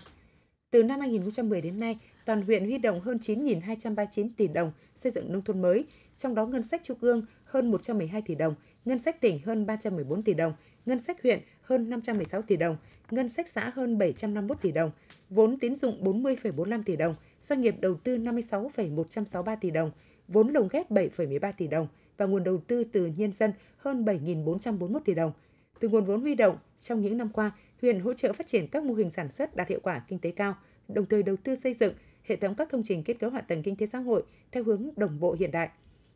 Từ 0.70 0.82
năm 0.82 1.00
2010 1.00 1.60
đến 1.60 1.80
nay, 1.80 1.98
toàn 2.30 2.42
huyện 2.42 2.64
huy 2.64 2.78
động 2.78 3.00
hơn 3.00 3.16
9.239 3.16 4.28
tỷ 4.36 4.48
đồng 4.48 4.72
xây 4.94 5.12
dựng 5.12 5.32
nông 5.32 5.42
thôn 5.42 5.62
mới, 5.62 5.84
trong 6.16 6.34
đó 6.34 6.46
ngân 6.46 6.62
sách 6.62 6.80
trung 6.84 6.98
ương 7.00 7.26
hơn 7.44 7.70
112 7.70 8.22
tỷ 8.22 8.34
đồng, 8.34 8.54
ngân 8.84 8.98
sách 8.98 9.20
tỉnh 9.20 9.38
hơn 9.44 9.66
314 9.66 10.22
tỷ 10.22 10.34
đồng, 10.34 10.52
ngân 10.86 11.02
sách 11.02 11.22
huyện 11.22 11.40
hơn 11.62 11.90
516 11.90 12.42
tỷ 12.42 12.56
đồng, 12.56 12.76
ngân 13.10 13.28
sách 13.28 13.48
xã 13.48 13.72
hơn 13.74 13.98
751 13.98 14.60
tỷ 14.60 14.72
đồng, 14.72 14.90
vốn 15.30 15.58
tín 15.58 15.76
dụng 15.76 16.04
40,45 16.04 16.82
tỷ 16.82 16.96
đồng, 16.96 17.14
doanh 17.40 17.60
nghiệp 17.60 17.74
đầu 17.80 17.94
tư 17.94 18.18
56,163 18.18 19.56
tỷ 19.56 19.70
đồng, 19.70 19.90
vốn 20.28 20.48
lồng 20.48 20.68
ghép 20.72 20.90
7,13 20.90 21.52
tỷ 21.56 21.66
đồng 21.66 21.88
và 22.16 22.26
nguồn 22.26 22.44
đầu 22.44 22.58
tư 22.66 22.84
từ 22.84 23.10
nhân 23.16 23.32
dân 23.32 23.52
hơn 23.76 24.04
7.441 24.04 25.00
tỷ 25.04 25.14
đồng. 25.14 25.32
Từ 25.80 25.88
nguồn 25.88 26.04
vốn 26.04 26.20
huy 26.20 26.34
động, 26.34 26.56
trong 26.78 27.00
những 27.00 27.16
năm 27.16 27.28
qua, 27.28 27.50
huyện 27.82 28.00
hỗ 28.00 28.14
trợ 28.14 28.32
phát 28.32 28.46
triển 28.46 28.68
các 28.68 28.84
mô 28.84 28.94
hình 28.94 29.10
sản 29.10 29.30
xuất 29.30 29.56
đạt 29.56 29.68
hiệu 29.68 29.80
quả 29.82 30.04
kinh 30.08 30.18
tế 30.18 30.30
cao, 30.30 30.54
đồng 30.88 31.06
thời 31.06 31.22
đầu 31.22 31.36
tư 31.44 31.54
xây 31.54 31.74
dựng 31.74 31.94
hệ 32.24 32.36
thống 32.36 32.54
các 32.54 32.70
công 32.70 32.82
trình 32.82 33.02
kết 33.02 33.14
cấu 33.14 33.30
hạ 33.30 33.40
tầng 33.40 33.62
kinh 33.62 33.76
tế 33.76 33.86
xã 33.86 33.98
hội 33.98 34.22
theo 34.52 34.64
hướng 34.64 34.90
đồng 34.96 35.20
bộ 35.20 35.32
hiện 35.32 35.50
đại. 35.50 35.68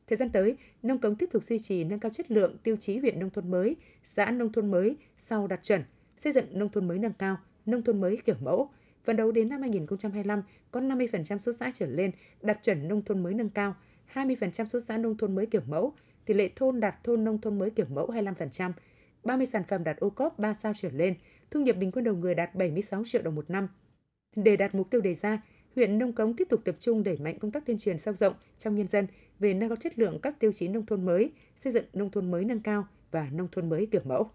Thời 0.06 0.16
gian 0.16 0.30
tới, 0.30 0.56
nông 0.82 0.98
cống 0.98 1.16
tiếp 1.16 1.28
tục 1.32 1.44
duy 1.44 1.58
trì 1.58 1.84
nâng 1.84 1.98
cao 1.98 2.10
chất 2.10 2.30
lượng 2.30 2.56
tiêu 2.62 2.76
chí 2.76 2.98
huyện 2.98 3.20
nông 3.20 3.30
thôn 3.30 3.50
mới, 3.50 3.76
xã 4.04 4.30
nông 4.30 4.52
thôn 4.52 4.70
mới 4.70 4.96
sau 5.16 5.46
đạt 5.46 5.62
chuẩn, 5.62 5.82
xây 6.16 6.32
dựng 6.32 6.44
nông 6.50 6.68
thôn 6.68 6.88
mới 6.88 6.98
nâng 6.98 7.12
cao, 7.12 7.36
nông 7.66 7.82
thôn 7.82 8.00
mới 8.00 8.18
kiểu 8.24 8.36
mẫu. 8.40 8.70
Phấn 9.04 9.16
đấu 9.16 9.32
đến 9.32 9.48
năm 9.48 9.60
2025 9.60 10.42
có 10.70 10.80
50% 10.80 11.38
số 11.38 11.52
xã 11.52 11.70
trở 11.74 11.86
lên 11.86 12.10
đạt 12.42 12.62
chuẩn 12.62 12.88
nông 12.88 13.02
thôn 13.04 13.22
mới 13.22 13.34
nâng 13.34 13.50
cao, 13.50 13.74
20% 14.14 14.64
số 14.64 14.80
xã 14.80 14.98
nông 14.98 15.16
thôn 15.16 15.34
mới 15.34 15.46
kiểu 15.46 15.62
mẫu, 15.66 15.94
tỷ 16.24 16.34
lệ 16.34 16.50
thôn 16.56 16.80
đạt 16.80 17.04
thôn 17.04 17.24
nông 17.24 17.40
thôn 17.40 17.58
mới 17.58 17.70
kiểu 17.70 17.86
mẫu 17.88 18.10
25%, 18.10 18.72
30 19.24 19.46
sản 19.46 19.62
phẩm 19.68 19.84
đạt 19.84 19.96
ô 19.96 20.10
cốp 20.10 20.38
3 20.38 20.54
sao 20.54 20.72
trở 20.76 20.90
lên, 20.90 21.14
thu 21.50 21.60
nhập 21.60 21.76
bình 21.76 21.92
quân 21.92 22.04
đầu 22.04 22.14
người 22.14 22.34
đạt 22.34 22.54
76 22.54 23.02
triệu 23.04 23.22
đồng 23.22 23.34
một 23.34 23.50
năm. 23.50 23.68
Để 24.36 24.56
đạt 24.56 24.74
mục 24.74 24.90
tiêu 24.90 25.00
đề 25.00 25.14
ra, 25.14 25.42
huyện 25.76 25.98
Nông 25.98 26.12
Cống 26.12 26.34
tiếp 26.34 26.48
tục 26.50 26.60
tập 26.64 26.76
trung 26.78 27.02
đẩy 27.02 27.16
mạnh 27.16 27.38
công 27.38 27.50
tác 27.50 27.66
tuyên 27.66 27.78
truyền 27.78 27.98
sâu 27.98 28.14
rộng 28.14 28.34
trong 28.58 28.76
nhân 28.76 28.86
dân 28.86 29.06
về 29.38 29.54
nâng 29.54 29.68
cao 29.68 29.76
chất 29.76 29.98
lượng 29.98 30.18
các 30.22 30.40
tiêu 30.40 30.52
chí 30.52 30.68
nông 30.68 30.86
thôn 30.86 31.06
mới, 31.06 31.30
xây 31.56 31.72
dựng 31.72 31.84
nông 31.92 32.10
thôn 32.10 32.30
mới 32.30 32.44
nâng 32.44 32.60
cao 32.60 32.86
và 33.10 33.28
nông 33.32 33.48
thôn 33.52 33.68
mới 33.68 33.86
kiểu 33.86 34.00
mẫu. 34.04 34.30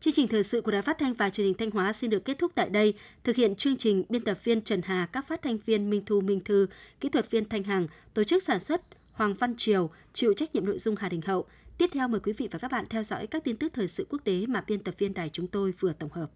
Chương 0.00 0.12
trình 0.12 0.28
thời 0.28 0.44
sự 0.44 0.60
của 0.60 0.72
Đài 0.72 0.82
Phát 0.82 0.98
thanh 0.98 1.14
và 1.14 1.30
Truyền 1.30 1.46
hình 1.46 1.56
Thanh 1.58 1.70
Hóa 1.70 1.92
xin 1.92 2.10
được 2.10 2.24
kết 2.24 2.38
thúc 2.38 2.52
tại 2.54 2.68
đây. 2.68 2.94
Thực 3.24 3.36
hiện 3.36 3.56
chương 3.56 3.76
trình 3.76 4.04
biên 4.08 4.24
tập 4.24 4.38
viên 4.44 4.62
Trần 4.62 4.80
Hà, 4.84 5.08
các 5.12 5.28
phát 5.28 5.42
thanh 5.42 5.58
viên 5.58 5.90
Minh 5.90 6.02
Thu 6.06 6.20
Minh 6.20 6.40
Thư, 6.44 6.66
kỹ 7.00 7.08
thuật 7.08 7.30
viên 7.30 7.48
Thanh 7.48 7.64
Hằng, 7.64 7.86
tổ 8.14 8.24
chức 8.24 8.42
sản 8.42 8.60
xuất 8.60 8.82
Hoàng 9.12 9.34
Văn 9.34 9.54
Triều 9.56 9.90
chịu 10.12 10.34
trách 10.34 10.54
nhiệm 10.54 10.64
nội 10.64 10.78
dung 10.78 10.96
Hà 10.96 11.08
Đình 11.08 11.20
Hậu. 11.20 11.46
Tiếp 11.78 11.90
theo 11.92 12.08
mời 12.08 12.20
quý 12.20 12.32
vị 12.32 12.48
và 12.50 12.58
các 12.58 12.70
bạn 12.70 12.84
theo 12.90 13.02
dõi 13.02 13.26
các 13.26 13.44
tin 13.44 13.56
tức 13.56 13.72
thời 13.72 13.88
sự 13.88 14.06
quốc 14.10 14.24
tế 14.24 14.46
mà 14.48 14.64
biên 14.66 14.82
tập 14.82 14.94
viên 14.98 15.14
đài 15.14 15.28
chúng 15.28 15.46
tôi 15.46 15.72
vừa 15.80 15.92
tổng 15.92 16.10
hợp. 16.12 16.30